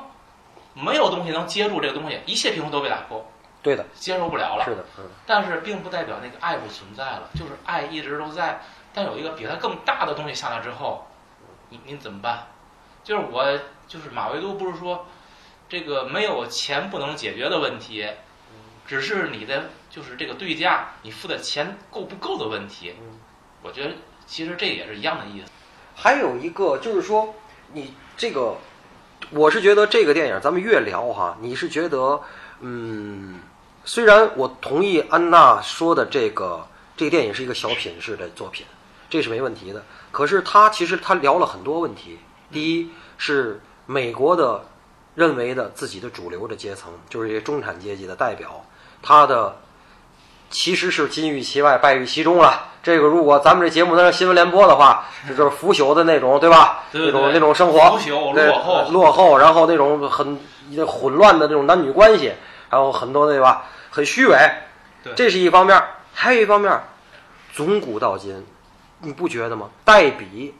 [0.74, 3.26] 没有东西能接住这个东西，一切平衡都被打破，
[3.62, 4.64] 对的，接受不了了。
[4.64, 8.60] 是的，嗯，但是并不代表那个爱不存在了，就是爱一直都在，
[8.92, 11.06] 但有一个比它更大的东西下来之后，
[11.70, 12.46] 你你怎么办？
[13.04, 13.44] 就是我
[13.86, 15.06] 就是马未都不是说
[15.68, 18.08] 这个没有钱不能解决的问题，
[18.86, 22.94] 只是你的就是这个对价你付的钱够不够的问题。
[23.62, 23.92] 我觉得
[24.26, 25.50] 其实这也是一样的意思。
[25.94, 27.34] 还有一个就是说，
[27.72, 28.56] 你这个，
[29.30, 32.20] 我是觉得这个电影咱们越聊哈，你是觉得，
[32.60, 33.40] 嗯，
[33.84, 38.66] 虽然我同意安娜说的这个，这个电影是一个小品式的作品，
[39.10, 39.84] 这是没问题的。
[40.10, 42.18] 可是他其实他聊了很多问题。
[42.54, 42.88] 第一
[43.18, 44.64] 是美国的
[45.16, 48.64] 认为的自己的主流的阶层，就是这些中产阶级的代表，
[49.02, 49.56] 他的
[50.50, 52.68] 其实是金玉其外，败于其中了。
[52.82, 56.84] 这个如果咱们这节目能让新闻联播的话，这就是腐朽的那种，对吧？
[56.92, 60.38] 对对对那种那种生活，腐朽对落后落后，然后那种很
[60.86, 62.32] 混乱的那种男女关系，
[62.70, 63.64] 然后很多对吧？
[63.90, 64.36] 很虚伪，
[65.02, 65.82] 对这是一方面。
[66.12, 66.80] 还有一方面，
[67.52, 68.46] 从古到今，
[69.00, 69.68] 你不觉得吗？
[69.84, 70.54] 代笔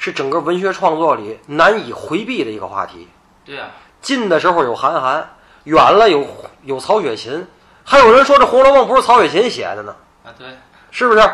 [0.00, 3.06] 是整个文学创作里难以回避的一个话题。
[3.44, 3.68] 对啊、
[4.00, 5.28] 近的时候有韩寒，
[5.64, 6.26] 远了有
[6.62, 7.46] 有曹雪芹，
[7.84, 9.94] 还有人说这《红楼梦》不是曹雪芹写的呢，
[10.24, 10.46] 啊，对，
[10.90, 11.30] 是不是？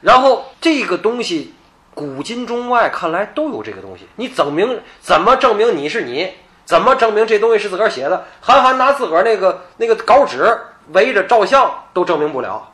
[0.00, 1.54] 然后这个东西，
[1.94, 4.08] 古今中外看来都有这个东西。
[4.16, 6.32] 你证明怎么证明你是你？
[6.64, 8.26] 怎么证明这东西是自个儿写的？
[8.40, 10.58] 韩寒拿自个儿那个那个稿纸
[10.88, 12.72] 围着照相都证明不了。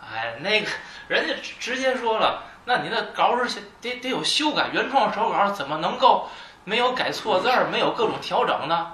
[0.00, 0.66] 哎，那个
[1.08, 6.28] 人家直直接说了，那你的稿儿是得得有修改，原创手稿怎么能够
[6.64, 8.92] 没有改错字儿，没有各种调整呢？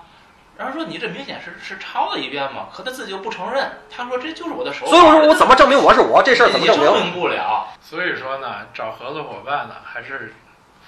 [0.57, 4.93] 然后说你这明显是是抄了一遍嘛，可他自己又不承认，他说这就是我的手稿。
[4.93, 6.23] 所以我说我怎么证明我是我？
[6.23, 7.13] 这事儿怎么证明？
[7.13, 7.67] 不了？
[7.83, 10.33] 所以说呢，找合作伙伴呢，还是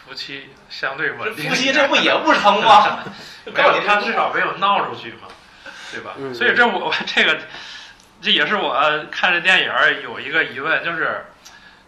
[0.04, 1.50] 夫妻相对稳定。
[1.50, 3.00] 夫妻这不也不成吗？
[3.52, 5.26] 没有他至少没有闹出去嘛，
[5.90, 6.12] 对吧？
[6.16, 7.36] 嗯所以这我 这个
[8.22, 11.26] 这也是我看这电影儿有一个疑问，就是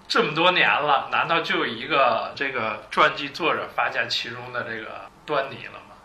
[0.09, 5.97] 这么多年了，难道就一个这个传记作者发现其中的这个端倪了吗？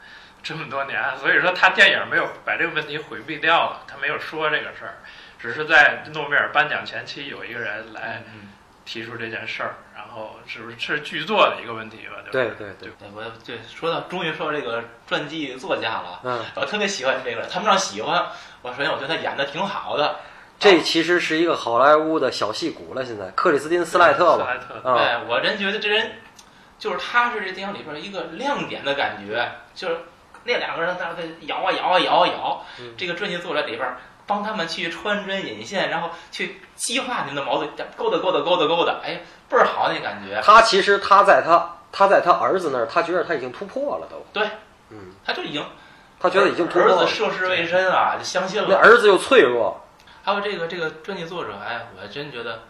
[0.43, 4.97] 这么多年，所以说他电影没有把这个问题回避掉了，他没有说这个事儿，
[5.39, 8.49] 只是在诺贝尔颁奖前期有一个人来嗯，
[8.83, 12.15] 提出这件事儿，然后是不是是剧作的一个问题吧？
[12.29, 18.25] 对吧对对，对，我对说到终于说这个传记作家了，嗯，我特别喜欢这个人，他们让喜欢，
[18.63, 20.19] 我首先我觉得他演的挺好的，
[20.63, 23.03] 这其实是一个好莱坞的小戏骨了。
[23.03, 26.11] 现在克里斯汀·斯莱特吧，斯莱特，我真觉得这人
[26.79, 29.97] 就是他是这电影里边一个亮点的感觉，就是
[30.45, 33.87] 那两个人在那摇啊摇啊摇啊摇，嗯这个专业作者里边
[34.25, 40.41] 帮他们去穿针引线，然后去激化你们的矛盾，勾搭勾搭勾搭勾搭，哎，倍儿好那感觉。
[40.41, 44.25] 他其实他在他他在他儿子那儿，他觉得他已经突破了都。
[44.31, 44.47] 对，
[44.89, 45.61] 嗯，他就已经
[46.19, 47.05] 他觉得已经突儿子。
[47.05, 48.67] 涉世未深啊，就相信了。
[48.69, 49.82] 那儿子又脆弱，
[50.23, 52.63] 还有这个这个传记作者，哎，我还真觉得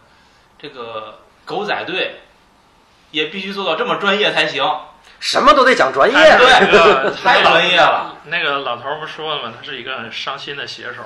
[0.58, 2.20] 这个狗仔队
[3.10, 4.64] 也必须做到这么专业才行。
[5.20, 6.16] 什么都得讲专业。
[6.16, 8.16] 对 太专业了。
[8.24, 9.54] 那个老头儿不说了吗？
[9.56, 11.02] 他是一个伤心的写手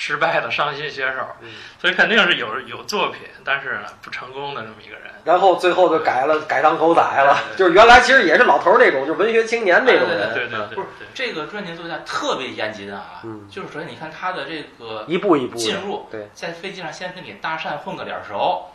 [0.00, 1.48] 失败的伤心写手，嗯
[1.78, 5.10] 所以肯定是有有作品，但是不成功的这么一个人。
[5.24, 7.36] 然后最后就改了，改当狗仔了。
[7.48, 10.32] 对对就是原来其实也是老头儿那种，就是文学青年那种人。
[10.32, 18.70] 对对对不是，这个传记作家特别严谨啊，嗯就是首先你看他的这个一步一步进入，对，在飞机上先跟你搭讪混个脸熟，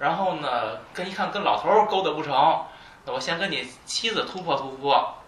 [0.00, 2.32] 然后呢，跟一看跟老头儿勾搭不成，
[3.04, 5.22] 那我先跟你妻子突破突破，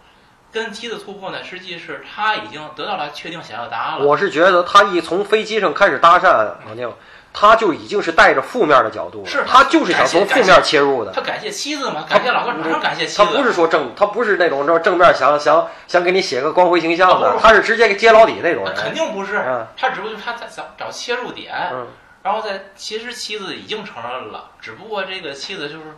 [0.51, 4.05] 跟妻子突破呢，实际是他已经得到了确定想要答案了。
[4.05, 6.23] 我是觉得他一从飞机上开始搭讪
[6.67, 6.91] 老宁，
[7.31, 11.11] 他就已经是带着负面的角度了，是他就是想从负面切入的。
[11.11, 13.17] 他感谢妻子嘛，感谢老头儿，马上感谢妻子。
[13.17, 18.93] 他不是说正，他不是那种正正面想想想给你写个光辉形象的他是直接给揭老底那种那肯。
[18.93, 21.87] 定不是，嗯他只不过就是他在找找切入点，嗯，
[22.23, 25.95] 然后在其实妻子已经承认了，只不过这个妻子就是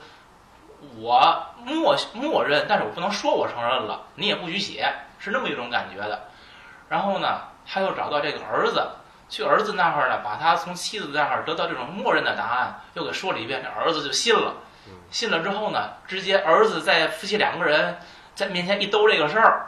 [0.97, 6.27] 我默默认，但是我不能说我承认了，你也不许写，是那么一种感觉的。
[6.89, 8.87] 然后呢，他又找到这个儿子，
[9.29, 14.55] 去儿子那儿呢，把他从妻子那儿得到这种默认的答案又给说了一遍，这儿子就信了。
[15.09, 17.97] 信了之后呢，直接儿子在夫妻两个人
[18.33, 19.67] 在面前一兜这个事儿，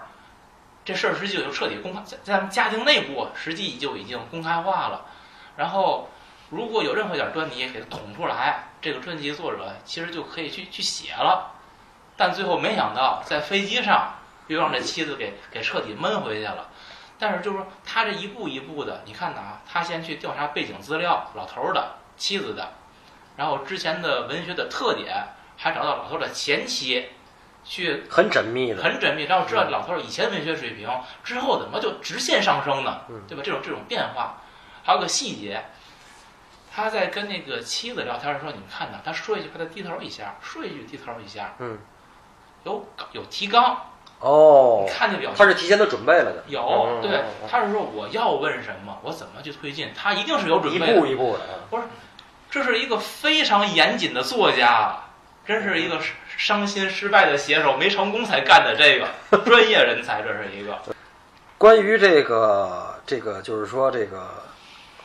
[0.83, 5.05] 这事儿实际就彻底公开，在在咱们家庭内部实际就已经公开化了。
[5.55, 6.09] 然后，
[6.49, 11.51] 如果有任何一点端倪给它捅出来，这个传记作者其实就可以去去写了。
[12.17, 14.13] 但最后没想到，在飞机上
[14.47, 16.69] 又让这妻子给给彻底闷回去了。
[17.17, 22.73] 但是就是说，他这一步一步的，你看呐，他先去调查背景资料，老头儿的、妻子的，
[23.37, 27.07] 然后之前的文学的特点，还找到老头儿的前妻，
[27.63, 28.83] 去很缜密的。
[28.83, 30.89] 很缜密，然后知道老头儿以前文学水平
[31.23, 33.21] 之后怎么就直线上升呢嗯？
[33.27, 33.43] 对吧？
[33.45, 34.41] 这种这种变化，
[34.83, 35.63] 还有个细节，
[36.75, 41.77] 他在跟那个妻子聊天的时候，你们看到他说一句，他低头一下，说一句低头一下，嗯，
[42.63, 43.77] 有有提纲，
[44.19, 44.83] 哦。
[44.87, 45.37] 你，看这表情。
[45.37, 50.99] 他是提前都准备了的，有嗯对他是说我要问什么，我怎么去推进，他一定是有准备的。
[50.99, 51.41] 步一步的。
[51.69, 51.83] 不是
[52.49, 54.95] 这是一个非常严谨的作家，
[55.45, 55.99] 真是一个
[56.37, 60.79] 伤心失败的写手，没成功才干的这个 专业人才，这是一个。
[61.57, 64.27] 关于这个这个，就是说这个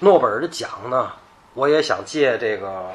[0.01, 1.13] 诺贝尔的奖呢，
[1.55, 2.93] 我也想借这个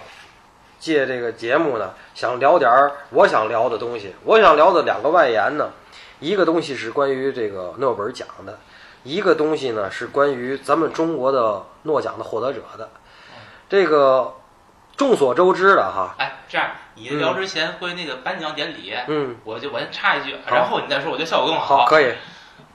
[0.79, 4.13] 借这个节目呢，想聊点儿我想聊的东西。
[4.23, 5.71] 我想聊的两个外延呢，
[6.19, 8.59] 一个东西是关于这个诺贝尔奖的，
[9.03, 12.89] 一个东西呢是关于咱们中国的诺奖的获得者的。
[13.69, 14.33] 这个
[14.95, 22.13] 众所周知的哈，哎，这样你聊之前关于那个颁奖典礼，嗯，我就我先插一句，然后你再说，我觉得效果更好，可以，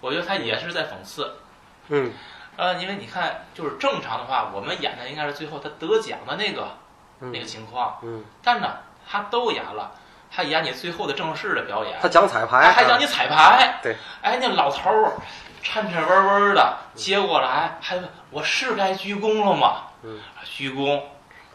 [0.01, 1.35] 我觉得他也是在讽刺，
[1.89, 2.11] 嗯
[2.59, 6.77] 呃，因为你看，就是正常的话，我们演的应该是最后他得奖的那个
[7.21, 8.79] 嗯那个情况，嗯，但呢，
[9.09, 9.93] 他都演了，
[10.29, 15.13] 他演你最后的正式的表演，他讲彩排，还还讲你彩排，对，哎，那老头儿
[15.63, 19.83] 颤颤巍巍的接过来，还问我是该鞠躬了吗？
[20.03, 21.01] 嗯，鞠躬，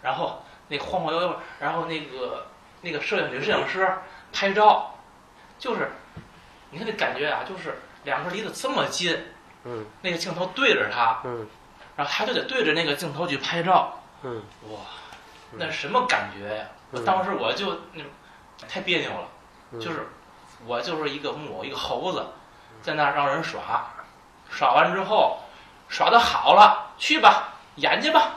[0.02, 2.48] 然后那晃晃悠悠，然后那个
[2.80, 3.94] 那个摄影女摄影师
[4.32, 4.96] 拍照，
[5.60, 5.92] 就是
[6.70, 9.33] 你看这感觉啊，就是两个离得这么近，
[9.66, 9.86] 嗯。
[10.02, 11.48] 那个镜头对着他，嗯。
[11.96, 14.42] 然后他就得对着那个镜头去拍照，嗯。
[14.70, 14.80] 哇，
[15.52, 16.66] 那什么感觉呀？
[16.92, 18.04] 我嗯当时我就那
[18.68, 19.28] 太别扭了，
[19.72, 19.80] 嗯。
[19.80, 20.08] 就是
[20.66, 22.26] 我就是一个木偶，一个猴子，
[22.82, 23.92] 在那儿让人耍，
[24.50, 25.40] 耍完之后
[25.90, 28.32] 耍的好了，去吧，演去吧，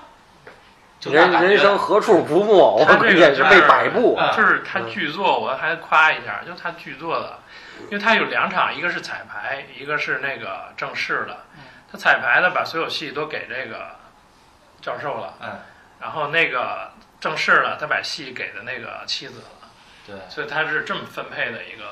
[0.99, 1.49] 就那人感觉。
[1.49, 2.85] 人生何处不木偶？
[2.85, 4.17] 他这个关键是被摆布。
[4.19, 7.39] 嗯就是他剧作，我还夸一下，就他剧作的，
[7.85, 11.63] 因为他有两场，一个是彩排，一个是那个正式的嗯。
[11.91, 13.97] 他彩排的把所有戏都给这个
[14.83, 15.61] 教授了，嗯，
[16.01, 19.69] 然后那个正式了，他把戏给的那个妻子了，
[20.07, 21.85] 对，所以他是这么分配的一个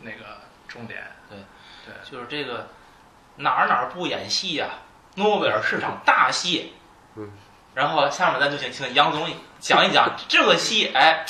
[0.00, 0.24] 那个
[0.66, 1.02] 重点。
[1.28, 1.38] 对，
[1.84, 2.68] 对就是这个
[3.36, 4.68] 哪儿哪儿不演戏呀、
[5.16, 6.74] 诺贝尔是场大戏。
[7.16, 7.30] 嗯。
[7.74, 11.24] 然后下面咱就请请杨总讲一讲这个戏，哎，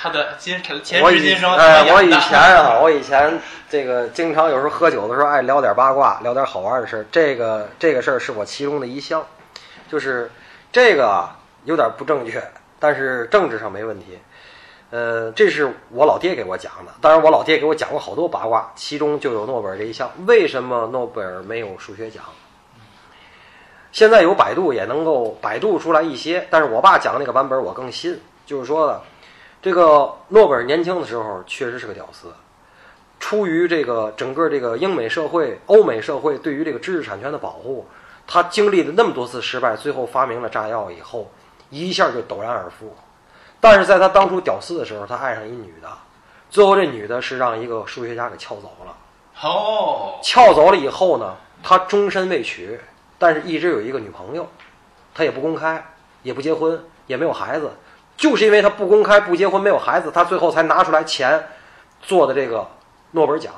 [0.00, 2.20] 他的今前世今生我以么演的？
[2.20, 3.40] 前啊，我以前
[3.70, 7.06] 这个经常有时候喝酒的时候爱聊点八卦，聊点好玩的事儿。
[7.12, 9.24] 这个这个事儿是我其中的一项，
[9.90, 10.30] 就是
[10.72, 12.42] 这个啊有点不正确，
[12.78, 14.18] 但是政治上没问题。
[14.90, 16.92] 呃，这是我老爹给我讲的。
[17.02, 20.10] 当然，我老爹给我讲过好多八卦，其中就有诺贝尔这一项。
[20.26, 22.24] 为什么诺贝尔没有数学奖？
[23.92, 28.98] 现在有百度也能够百度出来一些，但是我爸讲那个版本我更信，就是说，
[29.60, 32.28] 这个诺贝尔年轻的时候确实是个屌丝，
[33.20, 37.86] 出于这个整个这个英美社会、欧美社会对于这个知识产权的保护，
[38.26, 41.30] 他经历了那么多次失败，最后发明了炸药以后，
[41.70, 42.96] 一下就陡然而富。
[43.60, 45.88] 但是在他当初屌丝的时候，他爱上一女的，
[46.48, 48.96] 最后这女的是让一个数学家给撬走了。
[49.42, 52.78] 哦，撬走了以后呢，他终身未娶，
[53.18, 54.46] 但是一直有一个女朋友，
[55.14, 55.84] 他也不公开，
[56.22, 57.70] 也不结婚，也没有孩子，
[58.16, 61.48] 就是因为他不公开、不结婚、没有孩子，他最后才拿出来钱
[62.00, 62.66] 做的这个
[63.12, 63.52] 诺贝尔奖。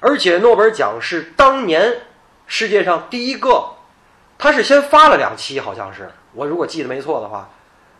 [0.00, 2.02] 而且诺贝尔奖是当年
[2.46, 3.64] 世界上第一个，
[4.38, 7.48] 他是先发了两期，好像是我如果记得没错的话，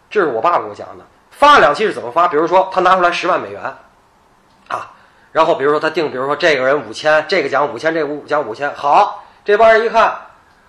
[0.09, 1.05] 这是我爸给我讲的。
[1.31, 2.27] 发了两期是怎么发？
[2.29, 3.63] 比如说他拿出来十万美元，
[4.69, 4.93] 啊，
[5.33, 10.19] 然后比如说他定，比如说这个人五千，这个奖五千，这个奖五千，好，这帮人一看，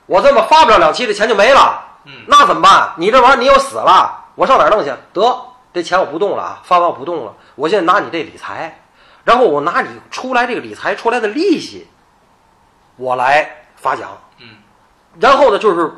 [0.06, 2.92] 我这么发不了两期，这钱就没了，嗯，那怎么办？
[2.98, 4.92] 你这玩意儿你又死了，我上哪儿弄去？
[5.14, 8.81] 得，这钱我不动了啊，发完我不动了，我现在拿你这理财，
[9.24, 11.88] 然后我拿你出来这个理财出来的利息，
[12.98, 14.58] 我来发奖，嗯，
[15.20, 15.92] 然后呢，就是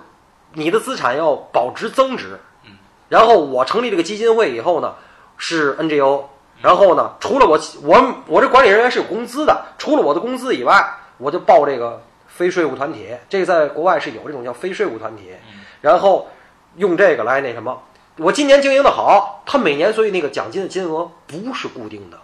[0.53, 2.71] 你的资产要保值增值，嗯，
[3.09, 4.95] 然后我成立这个基金会以后呢，
[5.37, 6.25] 是 NGO，
[6.61, 10.85] 然后呢，除了我我我这管理人员是有工资的，除了我的工资以外，
[11.17, 15.61] 我就报这个非税务团体，这个在国外是有这种叫非税务团体，嗯。
[15.81, 16.29] 然后
[16.77, 17.81] 用这个来那什么。
[18.17, 22.21] 我今年经营的好，他每年所以那个奖金的金额不是固定的，哦，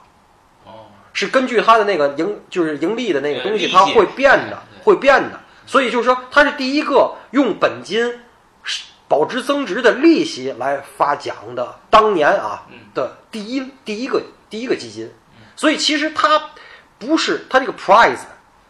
[1.13, 5.39] 是根据它的那个盈就是盈利的那个东西，它会变的，会变的。
[5.65, 8.19] 所以就是说，它是第一个用本金
[9.07, 15.11] 保值增值的利息来发奖的，当年啊嗯的第一第一个第一个基金。
[15.55, 16.51] 所以其实它
[16.97, 18.19] 不是它这个 prize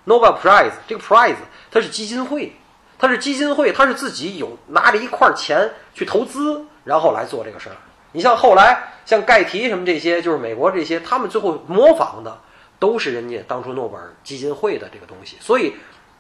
[0.06, 1.36] Nobel Prize 这个 prize
[1.70, 2.56] 它是基金会，
[2.98, 7.76] 它是基金会，它是自己有拿着一块钱去投资，然后来做这个事儿。
[8.12, 12.40] 你像后来像盖提什么这些，就是美国这些，他们最后模仿的
[12.80, 15.38] 都是人家当初诺贝尔基金会的这个东西。
[15.40, 15.76] 所以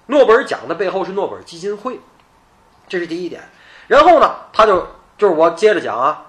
[0.07, 1.99] 诺贝尔奖的背后是诺贝尔基金会，
[2.87, 3.41] 这是第一点。
[3.87, 4.87] 然后呢，他就
[5.17, 6.25] 就是我接着讲啊，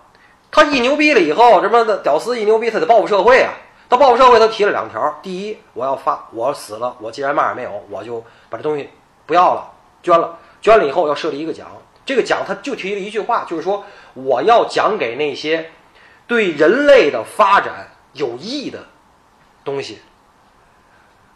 [0.51, 3.53] 他一牛逼了以后，这么的屌丝一牛逼，他得报复社会啊。
[3.89, 8.89] 他报复社会，他提了两条：第一，我要发，我死了，我既然嘛也没有，我就把这东西
[9.27, 9.69] 不要了，
[10.03, 10.39] 捐了。
[10.63, 11.67] 捐了以后要设立一个奖，
[12.05, 13.83] 这个奖他就提了一句话，就是说
[14.15, 15.71] 我要讲给那些
[16.27, 18.87] 对人类的发展有益的
[19.65, 20.01] 东西。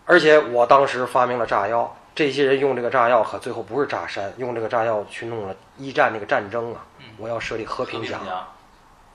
[0.06, 6.84] 而且我当时发明了炸药，这些人用这个炸药可最后不是炸山，用这个炸药去弄了一战那个战争啊！
[7.16, 8.46] 我要设立和平奖，奖，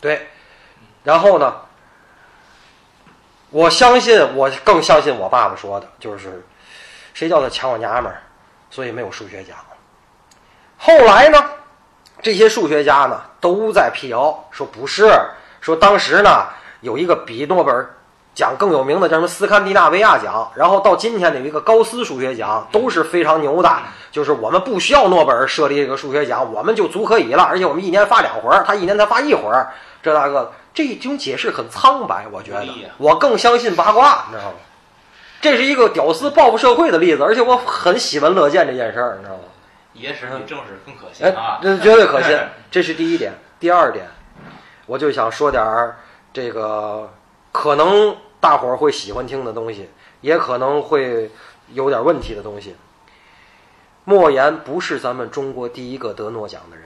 [0.02, 0.28] 对。
[1.04, 1.62] 然后呢，
[3.52, 6.44] 我相信，我更相信我爸爸说的，就是
[7.14, 8.22] 谁叫他抢我娘们儿，
[8.70, 9.58] 所以没有数学奖。
[10.78, 11.38] 后来呢，
[12.22, 15.12] 这些数学家呢都在辟谣，说不是，
[15.62, 16.46] 说当时呢
[16.82, 17.90] 有一个比诺贝尔
[18.36, 23.70] 奖更有名的叫什么斯堪的纳维亚奖，然后到今天的有一个高斯数学奖，都是非常牛的。
[24.12, 27.44] 就是我们不需要诺贝尔设立这个数学奖，我们就足可以了。
[27.44, 32.66] 而且我们一年发两回儿，他一年才发一回儿，这那个的，这种解释很苍白，我觉得
[32.98, 34.56] 我更相信八卦，你知道吗？
[35.42, 39.44] 这是一个屌丝报复社会的例子，而且我很喜闻乐见这件事儿，你知道吗？
[39.94, 41.60] 野史比正史更可信哎啊，！
[41.62, 42.38] 这绝对可信，
[42.72, 43.34] 这是第一点。
[43.60, 44.08] 第二点，
[44.86, 45.98] 我就想说点儿
[46.32, 47.12] 这个
[47.52, 49.90] 可能大伙儿会喜欢听的东西，
[50.22, 51.30] 也可能会
[51.74, 52.76] 有点问题的东西。
[54.06, 56.86] 莫言不是咱们中国第一个得诺奖的人，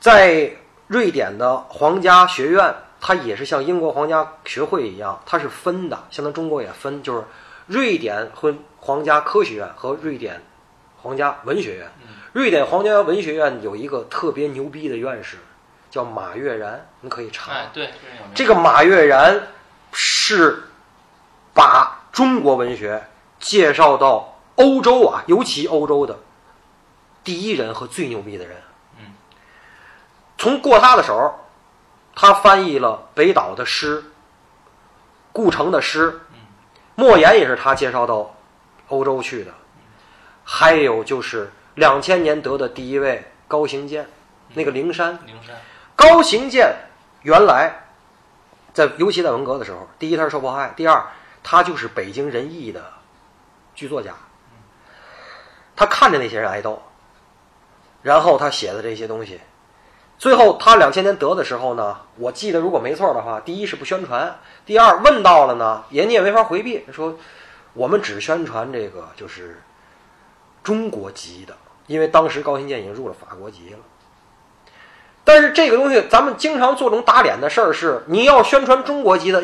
[0.00, 0.50] 在
[0.88, 7.24] 瑞典的皇家学院，它也是像英国皇家学会一样，它是分的，像咱中国也分，就是
[7.70, 10.42] 瑞典和皇家科学院和瑞典
[11.00, 11.88] 皇家文学院。
[12.32, 15.36] 瑞典皇家文学院有一个特别牛逼的院士，
[15.88, 17.52] 叫马悦然，你可以查。
[17.52, 17.90] 哎，对，
[18.34, 19.46] 这个马悦然
[19.92, 20.64] 是
[21.54, 23.04] 把中国文学
[23.38, 26.18] 介绍到欧洲啊，尤其欧洲的
[27.22, 28.56] 第一人和最牛逼的人。
[28.98, 29.14] 嗯，
[30.36, 31.38] 从过他的手，
[32.16, 34.02] 他翻译了北岛的诗、
[35.30, 36.20] 顾城的诗，
[36.94, 38.34] 莫言也是他介绍到
[38.88, 39.52] 欧洲去的。
[40.44, 44.08] 还有就是两千年得的第一位高行健，
[44.54, 45.18] 那个灵山。
[45.26, 45.56] 灵山，
[45.94, 46.74] 高行健
[47.22, 47.72] 原来
[48.72, 51.06] 在，尤其在文革的时候，第一他是受迫害，第二
[51.42, 52.92] 他就是北京人艺的
[53.74, 54.14] 剧作家，
[55.76, 56.82] 他看着那些人挨斗，
[58.02, 59.40] 然后他写的这些东西，
[60.20, 67.16] 最后他两千年得的时候呢，我记得如果没错的话，第一是不宣传，第二问到了呢，人家也没法回避，说
[67.72, 69.62] 我们只宣传这个就是
[70.62, 71.56] 中国籍的，
[71.86, 73.78] 因为当时高新建已经入了法国籍了。
[75.24, 79.42] 但是这个东西，咱们经常做这种打脸的事儿，是你要宣传中国籍的，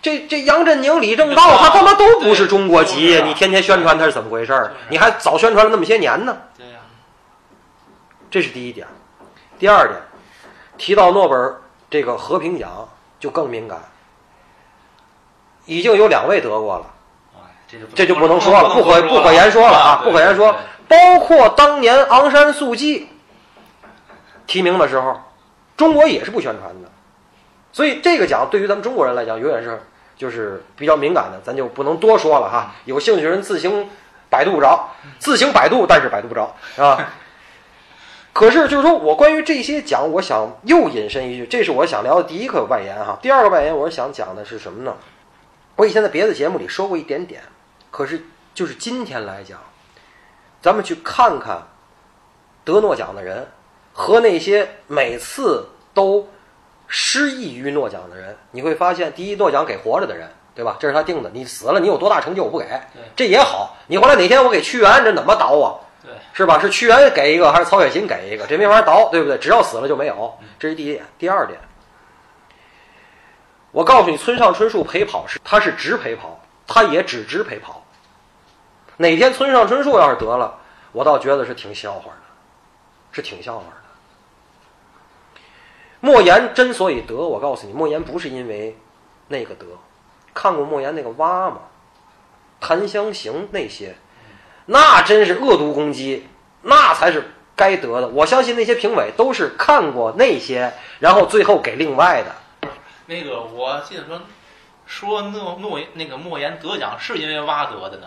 [0.00, 4.74] 这这杨振宁、李政道，他他妈都不是中国籍，你天天宣传他是怎么回事儿？
[4.90, 6.74] 你还早宣传了那么些年呢，对呀、
[8.30, 8.86] 这是第一点。
[9.58, 10.00] 第二点，
[10.76, 12.88] 提到诺贝尔这个和平奖
[13.18, 13.78] 就更敏感，
[15.66, 16.86] 已经有两位得过了。
[17.34, 20.54] 哎，这就这就不能说了，不不可不可言说了啊，不可言说。
[20.86, 23.08] 包括当年昂山素季
[24.46, 25.20] 提名的时候，
[25.76, 26.88] 中国也是不宣传的，
[27.72, 29.82] 所以这个奖对于咱们中国人来讲，永远是
[30.16, 32.72] 就是比较敏感的，咱就不能多说了哈。
[32.84, 33.90] 有兴趣的人自行
[34.30, 34.88] 百度不着，
[35.18, 37.06] 自行百度，但是百度不着，是吧？
[38.32, 43.18] 可是就是说我关于这些讲，我想又引申一句，这是我想聊的第一个外延哈。
[43.20, 44.96] 第二个外延，我是想讲的是什么呢？
[45.74, 47.42] 我以前在别的节目里说过一点点，
[47.90, 48.22] 可是
[48.54, 49.58] 就是今天来讲，
[50.62, 51.66] 咱们去看看
[52.64, 53.46] 得诺奖的人
[53.92, 56.28] 和那些每次都
[56.86, 60.76] 失意于诺奖的人，你会发现，第一，诺奖给活着的人，对吧？
[60.78, 62.66] 这是他定的，你死了，你有多大成就我不给，
[63.16, 63.76] 这也好。
[63.88, 65.74] 你后来哪天我给屈原，这怎么倒啊？
[66.08, 66.58] 对，是吧？
[66.58, 68.46] 是屈原给一个还是曹雪芹给一个？
[68.46, 69.36] 这没法倒，对不对？
[69.36, 71.04] 只要死了就没有，这是第一点。
[71.18, 71.58] 第二点，
[73.70, 77.84] 我告诉你，村上春树陪跑是他是只陪跑，他也只知陪跑。
[78.96, 80.58] 哪天村上春树要是得了，
[80.92, 82.22] 我倒觉得是挺笑话的，
[83.12, 83.76] 是挺笑话的。
[86.00, 88.76] 莫言之所以得，我告诉你，莫言不是因为
[89.26, 89.66] 那个得，
[90.32, 91.58] 看过莫言那个蛙吗？
[92.60, 93.94] 檀香刑那些，
[94.70, 96.28] 那真是恶毒攻击，
[96.60, 98.08] 那才是该得的。
[98.08, 102.70] 我相信那些评委都是看过那些，然后最后给另外的。
[103.06, 104.20] 那个我记得说
[104.84, 108.06] 说诺诺那个莫言得奖是因为蛙得的呢，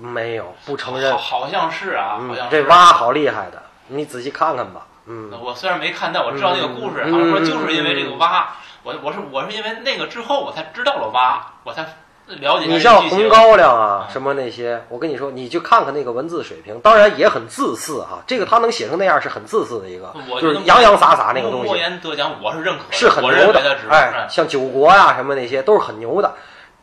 [0.00, 1.18] 没有，不承认好。
[1.18, 4.86] 好像是啊，好嗯像，是这蛙好厉害的，你仔细看看吧。
[5.06, 11.84] 嗯，我虽然没看，但我知道那个故事，嗯好像说就是因为这个蛙，我我是我是因为那个之后我才知道了蛙，我才
[12.26, 18.18] 了解你像红高粱啊嗯什么那些，我跟你说，你去看看那个文字水平，当然也很自私啊。
[18.26, 21.80] 这个他能写成那样是很自私的一个，就是洋洋洒洒那个东莫西。
[21.80, 26.34] 言得奖我是认可，是很牛的哎，像九国呀、什么那些都是很牛的，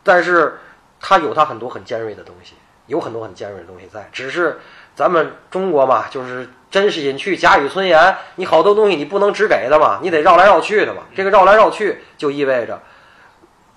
[0.02, 0.58] 但是
[0.98, 2.54] 他有他很多很尖锐的东西，
[2.86, 4.58] 有很多很尖锐的东西在，只是
[4.94, 12.80] 咱们中国嘛，就是真是隐去假语村言，你好多东西你不能只给的嘛，你得绕来绕去的嘛，这个绕来绕去就意味着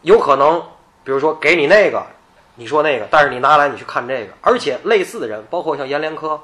[0.03, 0.63] 有可能，
[1.07, 2.05] 比如说给你那个，
[2.55, 6.37] 你说那个，但是你拿来你去看这个，而且类似的人，包括像阎连科，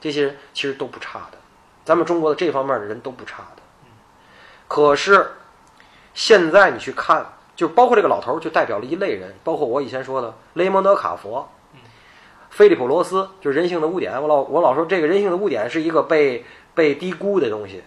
[0.00, 1.38] 这些人其实都不差的，
[1.84, 3.62] 咱们中国的这方面的人都不差的。
[4.66, 5.34] 可是
[6.12, 7.24] 现在你去看，
[7.54, 11.48] 就包括这个老头，就代表了一类人，包括我以前说的雷蒙德·卡佛、
[12.50, 14.12] 菲利普·罗斯，就是《人性的污点》。
[14.20, 17.84] 我老我老说这个《人性的污点》是一个被被低估的东西。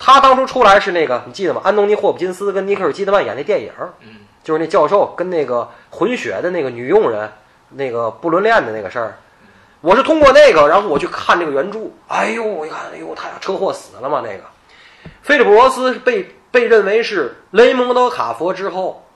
[0.00, 1.60] 他当初出来是那个，你记得吗？
[1.62, 3.72] 安东尼·霍普金斯跟尼克尔·基德曼演那电影，
[4.44, 7.32] 就是那教授跟那个混血的那个女佣人，
[7.70, 9.18] 那个不伦恋的那个事儿。
[9.80, 11.80] 我是通过那个，然后我去看这个原著。
[12.08, 14.22] 哎呦，我一看，哎呦，他俩车祸死了嘛？
[14.24, 14.44] 那个
[15.22, 19.06] 菲利普·罗斯被被认为是雷蒙德·卡佛之后，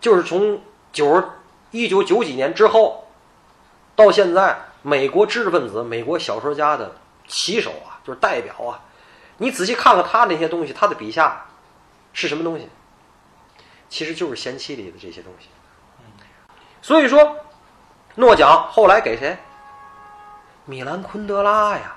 [0.00, 0.60] 就是从
[0.92, 1.22] 九
[1.72, 3.06] 一九九几年之后
[3.94, 6.92] 到现在，美国知识分子、美国小说家的
[7.28, 8.80] 旗手啊，就是代表啊。
[9.38, 11.46] 你仔细看看他那些东西，他的笔下
[12.12, 12.68] 是什么东西？
[13.90, 15.48] 其实就是贤妻里的这些东西。
[16.80, 17.36] 所以说，
[18.14, 19.36] 诺奖后来给谁？
[20.64, 21.96] 米兰昆德拉呀，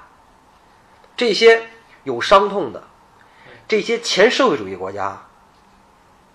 [1.15, 1.67] 这些
[2.03, 2.83] 有伤痛的，
[3.67, 5.21] 这些前社会主义国家，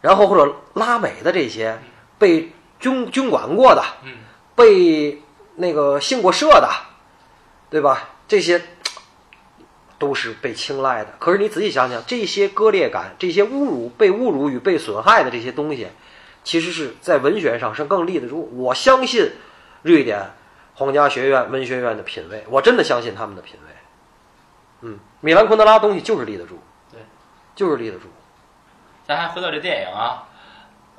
[0.01, 1.79] 然后或者拉美的这些
[2.17, 4.19] 被军军管过的，嗯，
[4.55, 5.21] 被
[5.57, 6.71] 那个信过社的，
[7.69, 8.11] 对吧？
[8.29, 8.63] 这些
[9.99, 11.15] 都是被青睐的。
[11.19, 15.89] 可是你仔细想想，这些割裂感、这些侮辱、被侮辱与被损害的这些东西，
[16.45, 18.49] 其实是在文学上是更立得住。
[18.55, 19.31] 我相信
[19.83, 20.31] 瑞典
[20.75, 23.75] 皇家学院文学院的品味，我真的相信他们的品味。
[24.83, 26.61] 嗯，米兰昆德拉东西就是立得住。
[26.93, 27.01] 对，
[27.55, 28.07] 就是立得住。
[29.07, 30.29] 咱还回到这电影啊，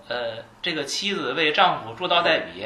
[0.07, 2.65] 呃，这个妻子为丈夫捉刀代笔，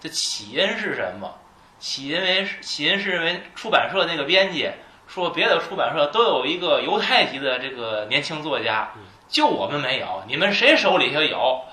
[0.00, 1.34] 这起因是什么？
[1.78, 4.70] 起因为起因是因为出版社那个编辑
[5.12, 8.92] 说，别的出版社都有一个犹太籍的这个年轻作家，
[9.28, 11.64] 就我们没有，你们谁手里头有？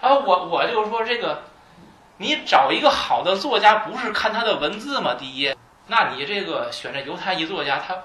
[0.00, 1.42] 啊，我我就说这个，
[2.16, 5.14] 你找一个好的作家，不是看他的文字吗？
[5.14, 5.54] 第一，
[5.88, 7.96] 那你这个选这犹太籍作家，他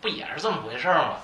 [0.00, 1.16] 不也是这么回事儿吗？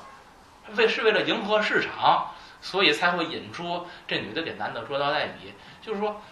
[0.76, 2.28] 为是为了迎合市场。
[2.64, 6.22] 所以才会引出这女的给男的捉刀代笔，就是说，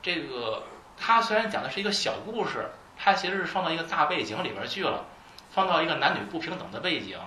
[0.00, 0.62] 这个
[0.96, 5.04] 他虽然讲的是一个小故事，他其实是放到一个大背景里边去了，
[5.60, 7.18] 放到一个男女不平等的背景，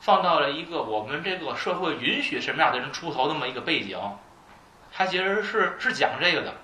[0.00, 3.96] 放到了一个我们这个社会允许什么样的人出头那么一个背景，
[4.92, 6.54] 他其实是是讲这个的。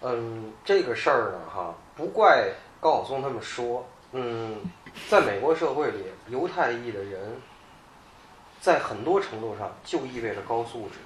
[0.00, 2.48] 嗯，这个事儿呢，哈，不怪
[2.80, 4.56] 高晓松他们说，嗯，
[5.08, 7.40] 在美国社会里，犹太裔的人。
[8.58, 10.98] 在很多程度上，就意味着高素质。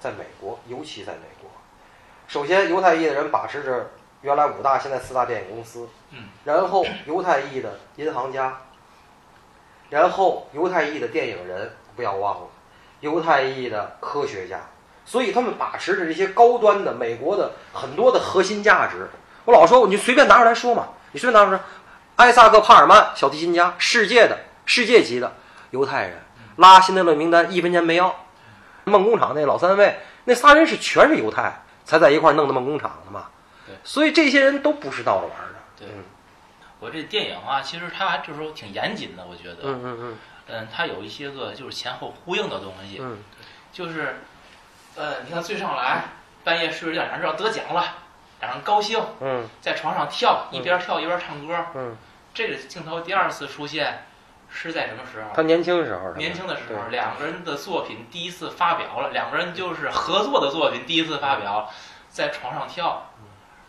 [0.00, 1.48] 在美国，尤其在美国，
[2.26, 3.88] 首先，犹太裔的人把持着
[4.22, 8.58] 原来五大、现在四大电影公司，嗯，然后犹太裔的银行家，
[9.90, 12.46] 然后犹太裔的电影人，不要忘了，
[13.00, 14.60] 犹太裔的科学家，
[15.04, 19.08] 所以他们把持着这些高端的美国的很多的核心价值。
[19.44, 21.60] 我老说，你随便拿出来说嘛，你随便拿出来，
[22.16, 25.32] 艾萨克·帕尔曼，小提琴家，世界的世界级的
[25.70, 26.18] 犹太人。
[26.56, 28.12] 拉辛德勒名单一分钱没要，
[28.82, 33.26] 梦工厂那老三位那仨人是全是犹太，才在一块弄的梦工厂的嘛。
[33.68, 35.58] 对，所以这些人都不是闹着玩的。
[35.78, 35.88] 对，
[36.80, 39.58] 我这电影啊，其实它就是说挺严谨的，我觉得。
[39.64, 40.18] 嗯嗯嗯。
[40.48, 42.98] 嗯，它有一些个就是前后呼应的东西。
[43.00, 43.18] 嗯。
[43.72, 44.16] 就是，
[44.96, 46.04] 呃，你看最上来
[46.42, 47.96] 半夜睡着觉，俩人要得奖了，
[48.40, 48.98] 俩人高兴。
[49.20, 49.46] 嗯。
[49.60, 51.66] 在床上跳，一边跳一边唱歌。
[51.74, 51.96] 嗯。
[52.32, 54.04] 这个镜头第二次出现。
[54.50, 55.28] 是在什么时候？
[55.34, 56.14] 他年轻时候。
[56.14, 61.70] 年轻的时候，两个人的作品第一次发表了，两个人就是合作的作品第一次发表，
[62.08, 63.07] 在床上跳。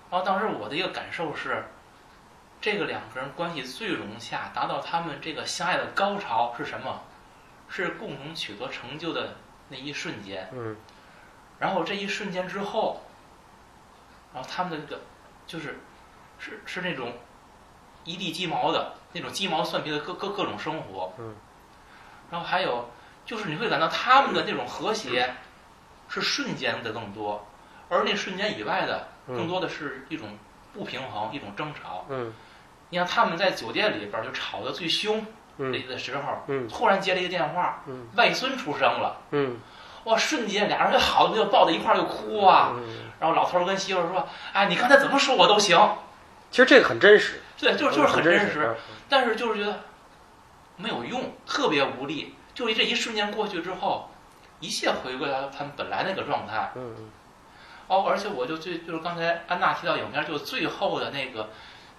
[0.09, 1.65] 然后当时我的一个感受是，
[2.59, 7.01] 这个两个人关系最融洽，达到他们这个相爱的高潮是什么？
[7.69, 9.35] 是共同取得成就的
[9.69, 10.49] 那一瞬间。
[10.51, 10.75] 嗯。
[11.59, 13.01] 然后这一瞬间之后，
[14.33, 15.01] 然后他们的这个
[15.45, 15.79] 就是，
[16.37, 17.13] 是是那种。
[18.05, 21.35] 一地鸡毛的那种鸡毛蒜皮的各各各种生活，嗯，
[22.31, 22.89] 然后还有
[23.25, 25.31] 就是你会感到他们的那种和谐
[26.07, 27.45] 是瞬间的更多，
[27.89, 30.37] 而那瞬间以外的更多的是一种
[30.73, 32.05] 不平衡，一种争吵。
[32.09, 32.33] 嗯，
[32.89, 35.25] 你看他们在酒店里边就吵得最凶
[35.57, 39.57] 的的时候，嗯，突然接了一个电话，嗯，外孙出生了，嗯，
[40.05, 42.73] 哇，瞬间俩人就好的就抱在一块儿就哭啊，
[43.19, 45.77] 然后老头跟媳妇说：“哎，你刚才怎么说我都行。”
[46.51, 47.41] 其实这个很真实。
[47.59, 48.75] 对，就是就是很真实，
[49.09, 49.81] 但是就是觉得
[50.77, 52.35] 没有用，特别无力。
[52.55, 54.09] 就这一瞬间过去之后，
[54.59, 56.71] 一切回归到他们本来那个状态。
[56.75, 57.09] 嗯嗯。
[57.89, 61.49] 哦，而且我就最就是刚才安娜提到影片，就最后的那个，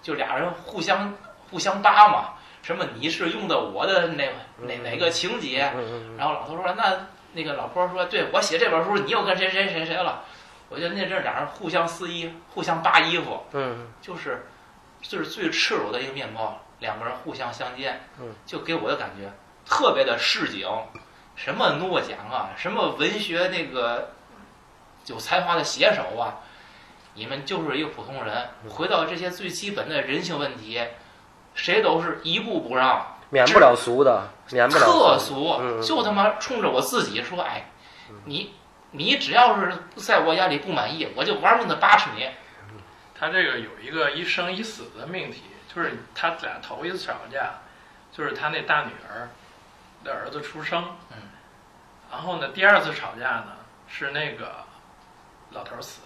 [0.01, 1.13] 就俩人互相
[1.51, 2.33] 互相扒嘛，
[2.63, 4.27] 什么你是用的我的哪
[4.57, 5.71] 哪哪个情节？
[6.17, 10.23] 然后老头说那那个老婆说对我写这本书，你又跟谁谁谁谁了？
[10.69, 13.43] 我觉得那阵俩人互相撕衣，互相扒衣服。
[13.51, 13.87] 嗯。
[14.01, 14.47] 就是。
[15.03, 17.99] 就是最赤裸的一个面貌，两个人互相相见，
[18.45, 19.33] 就给我的感觉
[19.65, 20.69] 特别的市井，
[21.35, 24.11] 什么诺奖啊，什么文学那个
[25.07, 26.39] 有才华的写手啊，
[27.15, 30.81] 你们就是一个普通人，回到这些最基本的人性问题，
[31.53, 37.71] 谁都是一步不让，免不了俗的，免不了特俗，就他妈冲着我自己说，哎，
[38.25, 38.53] 你
[38.91, 42.29] 你只要是在我眼里不满意，我就玩命的扒扯你。
[43.19, 45.43] 他这个有一个一生一死的命题，
[45.73, 47.59] 就是他俩头一次吵架，
[48.11, 49.29] 就是他那大女儿
[50.03, 51.17] 的儿子出生，嗯，
[52.11, 54.63] 然后呢，第二次吵架呢是那个
[55.51, 56.01] 老头死，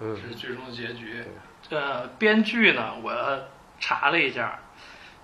[0.00, 1.24] 嗯，是最终的结局。
[1.70, 3.48] 呃，编剧呢，我
[3.78, 4.60] 查了一下，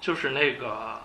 [0.00, 1.00] 就是那个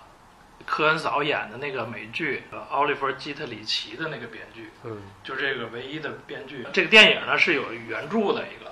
[0.65, 6.65] 科恩嫂演的那个美剧《奥利弗·基特里奇》的那个编剧，嗯，就这个唯一的编剧。
[6.71, 8.71] 这个电影呢是有原著的一个。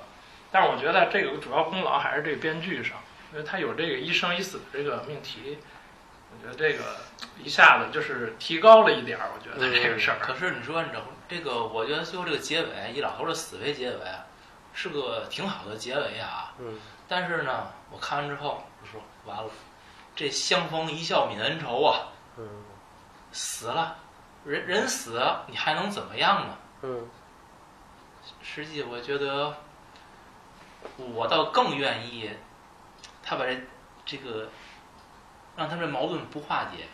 [0.52, 2.98] 但是我觉得这个主要功劳还是这个编剧上，
[3.32, 5.60] 因为他有这个一生一死的这个命题，
[6.32, 6.84] 我觉得这个
[7.44, 9.30] 一下子就是提高了一点儿。
[9.36, 10.18] 我觉得这个事儿。
[10.20, 10.90] 可是你说你
[11.30, 14.00] 这这个，我觉得最后这个结尾以老头的死为结尾，
[14.74, 16.54] 是个挺好的结尾啊。
[16.58, 16.80] 嗯。
[17.08, 19.50] 但是呢，我看完之后我说完了，
[20.16, 22.08] 这相逢一笑泯恩仇啊。
[22.38, 22.48] 嗯。
[23.32, 23.96] 死了，
[24.44, 26.58] 人人死你还能怎么样呢？
[26.82, 27.08] 嗯。
[28.42, 29.56] 实际我觉得。
[30.98, 32.30] 我倒更愿意，
[33.22, 33.62] 他把这
[34.06, 34.48] 这个
[35.58, 36.88] 让他们矛盾不化解，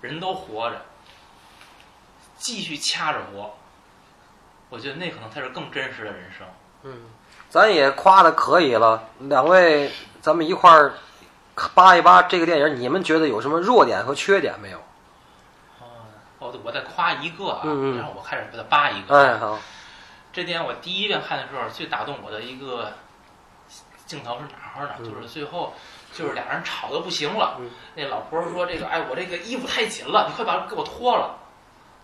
[0.00, 0.80] 人都活着，
[2.36, 3.56] 继续掐着我。
[4.68, 6.46] 我觉得那可能才是更真实的人生。
[6.82, 7.02] 嗯，
[7.48, 10.94] 咱也夸的可以了，两位，咱们一块儿
[11.74, 14.78] 扒一扒这个电影，你们觉得有什么弱点和缺点没有？
[16.38, 19.16] 哦，我再夸一个啊，嗯嗯然后我开始给他扒一个。
[19.16, 19.58] 哎，好，
[20.32, 22.92] 这电影我第一遍看的时候，最打动我的一个
[24.04, 24.94] 镜头是哪儿呢？
[24.98, 25.74] 嗯就是最后，
[26.12, 27.56] 就是俩人吵得不行了。
[27.60, 31.38] 嗯那老婆说：“这个，哎，我这个衣服太紧了，你快把给我脱了。”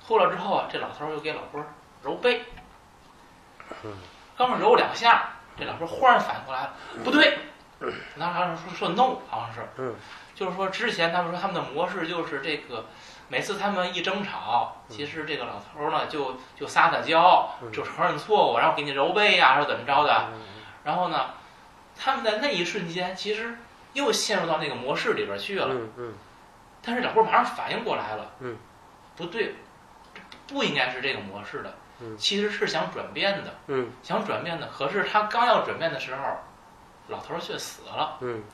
[0.06, 1.64] 脱了之后啊，这老头儿又给老婆
[2.02, 2.44] 揉背。
[3.84, 3.92] 嗯
[4.36, 6.72] 刚揉两下，这老婆忽然反应过来了，
[7.04, 7.38] 不对，
[8.16, 9.94] 那好像说说 no，好像是，嗯。
[10.34, 12.86] 就是说之前他们说他们的模式就是这个，
[13.28, 20.40] 每次他们一争吵，其实这个老头儿呢就就撒撒娇，嗯就承认错误，然后给你揉背呀、或者怎么着的，嗯。
[20.84, 21.34] 然后呢，
[21.94, 23.58] 他们在那一瞬间其实
[23.92, 26.14] 又陷入到那个模式里边去了，嗯嗯。
[26.82, 28.56] 但是老婆马上反应过来了，嗯，
[29.16, 29.52] 不对，这
[30.52, 32.16] 不应该是这个模式的，嗯。
[32.16, 33.90] 其实是想转变的，嗯。
[34.02, 36.22] 想转变的，可是他刚要转变的时候，
[37.08, 38.44] 老头儿却死了，嗯。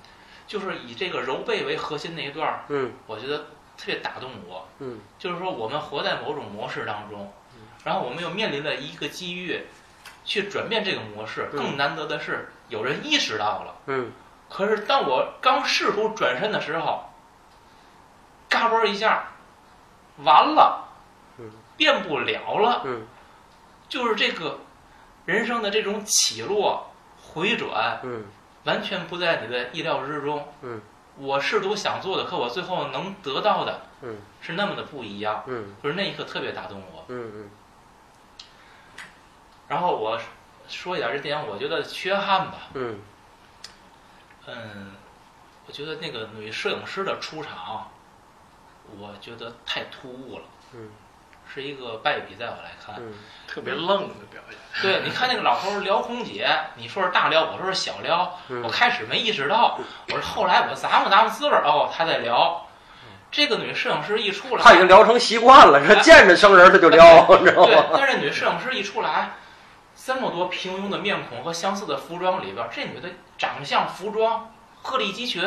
[0.47, 2.61] 就是以这个柔背为核心那一段
[3.07, 3.39] 我觉得
[3.77, 5.01] 特别打动我，嗯。
[5.19, 7.33] 就是说我们活在某种模式当中，
[7.85, 9.67] 然后我们又面临了一个机遇，
[10.25, 11.57] 去转变这个模式，嗯。
[11.59, 13.75] 更难得的是有人意识到了。
[13.87, 14.13] 嗯。
[14.49, 17.05] 可是当我刚试图转身的时候，
[18.49, 19.25] 嘎嘣一下，
[20.25, 20.88] 完了嗯，
[21.79, 22.83] 变不了了。
[22.85, 23.07] 嗯
[23.89, 24.59] 就是这个
[25.25, 26.93] 人生的这种起落、
[27.33, 28.27] 回转，嗯
[28.65, 30.47] 完全不在你的意料之中。
[30.61, 30.83] 嗯，
[31.17, 35.43] 我试图想做的，和我最后能得到的嗯是那么的不一样。
[35.47, 37.07] 嗯就是那一刻特别打动我。
[37.09, 37.49] 嗯
[39.69, 40.21] 然后我
[40.69, 42.69] 说一点这电影，我觉得缺憾吧。
[42.75, 43.01] 嗯
[44.47, 44.93] 嗯，
[45.67, 47.91] 我觉得那个女摄影师的出场，
[48.99, 50.91] 我觉得太突兀了，嗯
[51.53, 52.97] 是一个败笔，在我来看。
[52.99, 53.15] 嗯
[53.49, 54.59] 特别愣的表演。
[54.83, 56.47] 对，你看那个老头儿撩空姐，
[56.77, 58.39] 你说是大撩，我说是小撩。
[58.49, 59.79] 嗯我开始没意识到，
[60.09, 62.67] 我说后来我咂摸咂摸滋味儿，哦，他在聊。
[63.31, 67.85] 这个女摄影师一出来，他已经聊成习惯了，这见着生人他就撩，你知道对，吗？
[67.95, 69.31] 但是女摄影师一出来，
[69.97, 74.51] 这么多平庸的面孔和相似的服装里边，这女的长相、服装
[74.83, 75.43] 鹤立鸡群。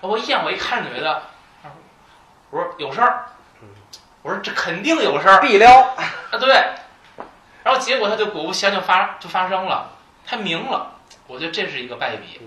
[0.00, 1.22] 我一眼我一看这女的，
[2.50, 3.26] 我说有事儿，
[4.22, 6.48] 我说这肯定有事儿必撩，啊，对。
[7.64, 9.90] 然后结果他就果不其然就发就发生了，
[10.24, 10.98] 他明了。
[11.26, 12.40] 我觉得这是一个败笔。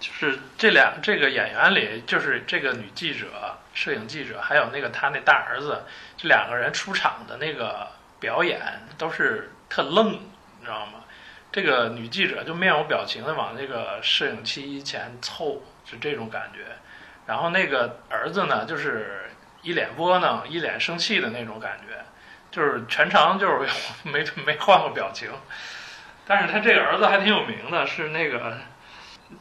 [0.00, 5.84] 就是这两这个演员里，就是这个女记者、摄影记者，还有那个他那大儿子，
[6.16, 8.60] 这两个人出场的那个表演
[8.98, 11.04] 都是特愣，你知道吗？
[11.52, 16.60] 这个女记者就面无表情的往那个摄影机前凑，是这种感觉。
[17.26, 19.21] 然后那个儿子呢，就是
[19.62, 22.04] 一脸窝囊、一脸生气的那种感觉，
[22.50, 23.68] 就是全程就是
[24.04, 25.30] 没没换过表情。
[26.26, 28.58] 但是他这个儿子还挺有名的，是那个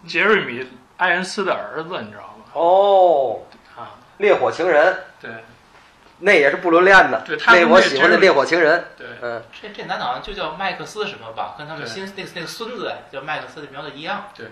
[0.07, 0.63] 杰瑞米·
[0.97, 2.45] 艾恩斯的儿子，你知道吗？
[2.53, 3.41] 哦，
[3.77, 5.29] 啊，烈火情人，对
[6.23, 14.51] 那也是不伦恋的，对他我喜欢的烈火情人，对，嗯这这男的好像就叫麦克斯什么吧，跟他们新那个那个孙子叫麦克斯的名字一样对对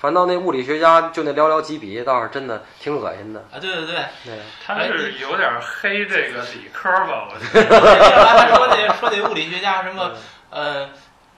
[0.00, 3.40] 反倒那物理学家就那寥寥几笔，倒是真的挺恶心的。
[3.52, 3.96] 啊，对对对。
[4.24, 7.80] 对，他是有点黑这个理科吧，我觉得。
[8.24, 10.12] 还说那说那物理学家什么
[10.50, 10.88] 呃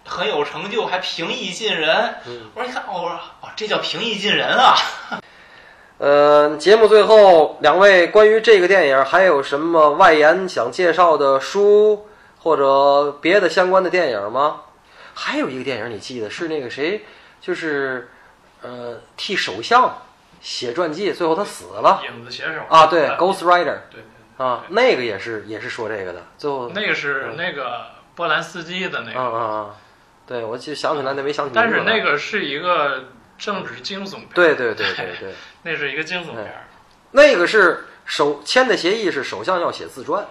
[0.05, 2.17] 很有成就，还平易近人。
[2.27, 4.77] 嗯我说你看，哦，我说哦，这叫平易近人啊。
[5.99, 12.07] 呃，节目最后，两位关于这个电影还有什么外延想介绍的书
[12.39, 14.63] 或者别的相关的电影吗？
[15.13, 17.05] 还有一个电影你记得是那个谁，
[17.41, 18.09] 就是
[18.63, 20.03] 呃替首相
[20.41, 22.03] 写传记，最后他死了。
[22.07, 22.61] 影子写手。
[22.69, 24.05] 啊，对，Ghost Rider 对
[24.37, 29.75] 啊，那个也是也是说这个的，最后，那个是那个波兰斯基的那嗯个，嗯嗯，
[30.27, 36.45] 对我就想起来那没想起来但是那个是一个政治惊悚片，对对对对对， 那是一个惊悚片。
[36.45, 36.65] 儿。
[37.13, 40.25] 那个是首签的协议是首相要写自传，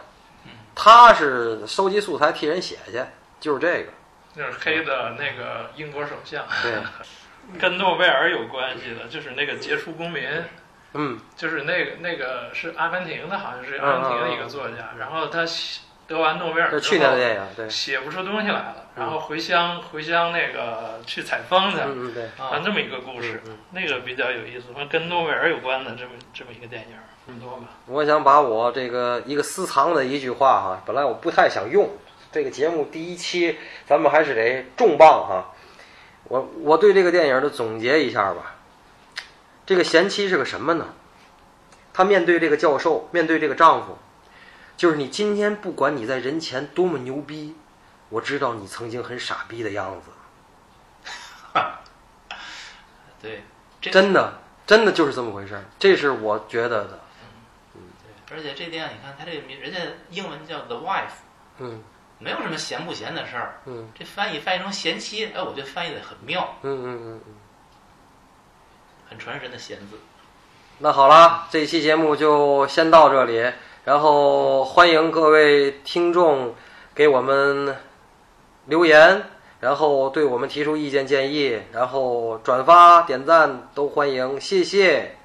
[0.74, 3.04] 他是收集素材替人写去，
[3.40, 3.92] 就是这个。
[4.36, 6.72] 那是黑的那个英国首相，对，
[7.58, 10.24] 跟诺贝尔有关系的，就是那个杰出公民，
[10.94, 11.20] 嗯。
[11.36, 27.68] 就是那个那个是阿根廷的，好像是阿根廷的一个作家，然后他写得完诺贝尔去年的后电影，对，写不出东西来了，嗯然后回乡回乡那个去采风去，嗯嗯对，啊这么一个故事，嗯那个比较有意思，跟诺贝尔有关的这么这么一个电影，这么多吧。
[27.86, 31.88] 我想把我这个一个私藏的一句话哈，本来我不太想用，
[32.32, 35.46] 这个节目第一期咱们还是得重磅哈。
[36.30, 38.56] 我我对这个电影的总结一下吧，
[39.66, 40.94] 这个贤妻是个什么呢？
[41.92, 43.98] 她面对这个教授，面对这个丈夫，
[44.78, 47.58] 就是你今天不管你在人前多么牛逼，
[48.08, 50.12] 我知道你曾经很傻逼的样子。
[53.22, 53.44] 对，
[53.82, 57.00] 真的，真的就是这么回事儿，这是我觉得的。
[57.74, 61.20] 对，而且这电影你看，它这个名，人家英文叫 The Wife，
[61.58, 61.84] 嗯
[62.20, 63.60] 没有什么闲不闲的事儿。
[63.66, 67.34] 嗯这翻译翻译成贤妻，哎，我觉得翻译的很妙，嗯嗯嗯嗯。
[69.10, 69.98] 很传神的贤字。
[70.78, 73.52] 那好了，这期节目就先到这里，
[73.84, 76.54] 然后欢迎各位听众
[76.94, 77.76] 给我们
[78.66, 79.24] 留言，
[79.62, 85.18] 然后对我们提出意见建议，然后转发、点赞都欢迎，谢谢。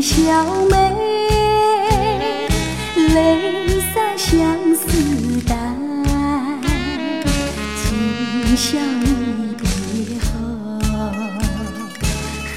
[0.00, 0.76] 小妹，
[3.14, 4.38] 泪洒相
[4.76, 4.86] 思
[5.46, 5.56] 带。
[7.82, 8.78] 今宵
[9.60, 10.26] 离别后，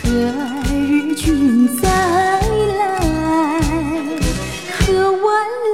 [0.03, 0.05] 何
[0.69, 2.79] 日君再来？
[4.79, 4.79] 喝
[5.11, 5.23] 完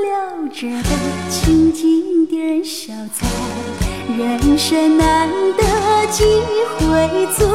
[0.03, 0.07] 了
[0.53, 0.89] 这杯
[1.29, 3.27] 请进点小菜，
[4.17, 5.63] 人生难得
[6.11, 6.23] 几
[6.79, 7.45] 回醉，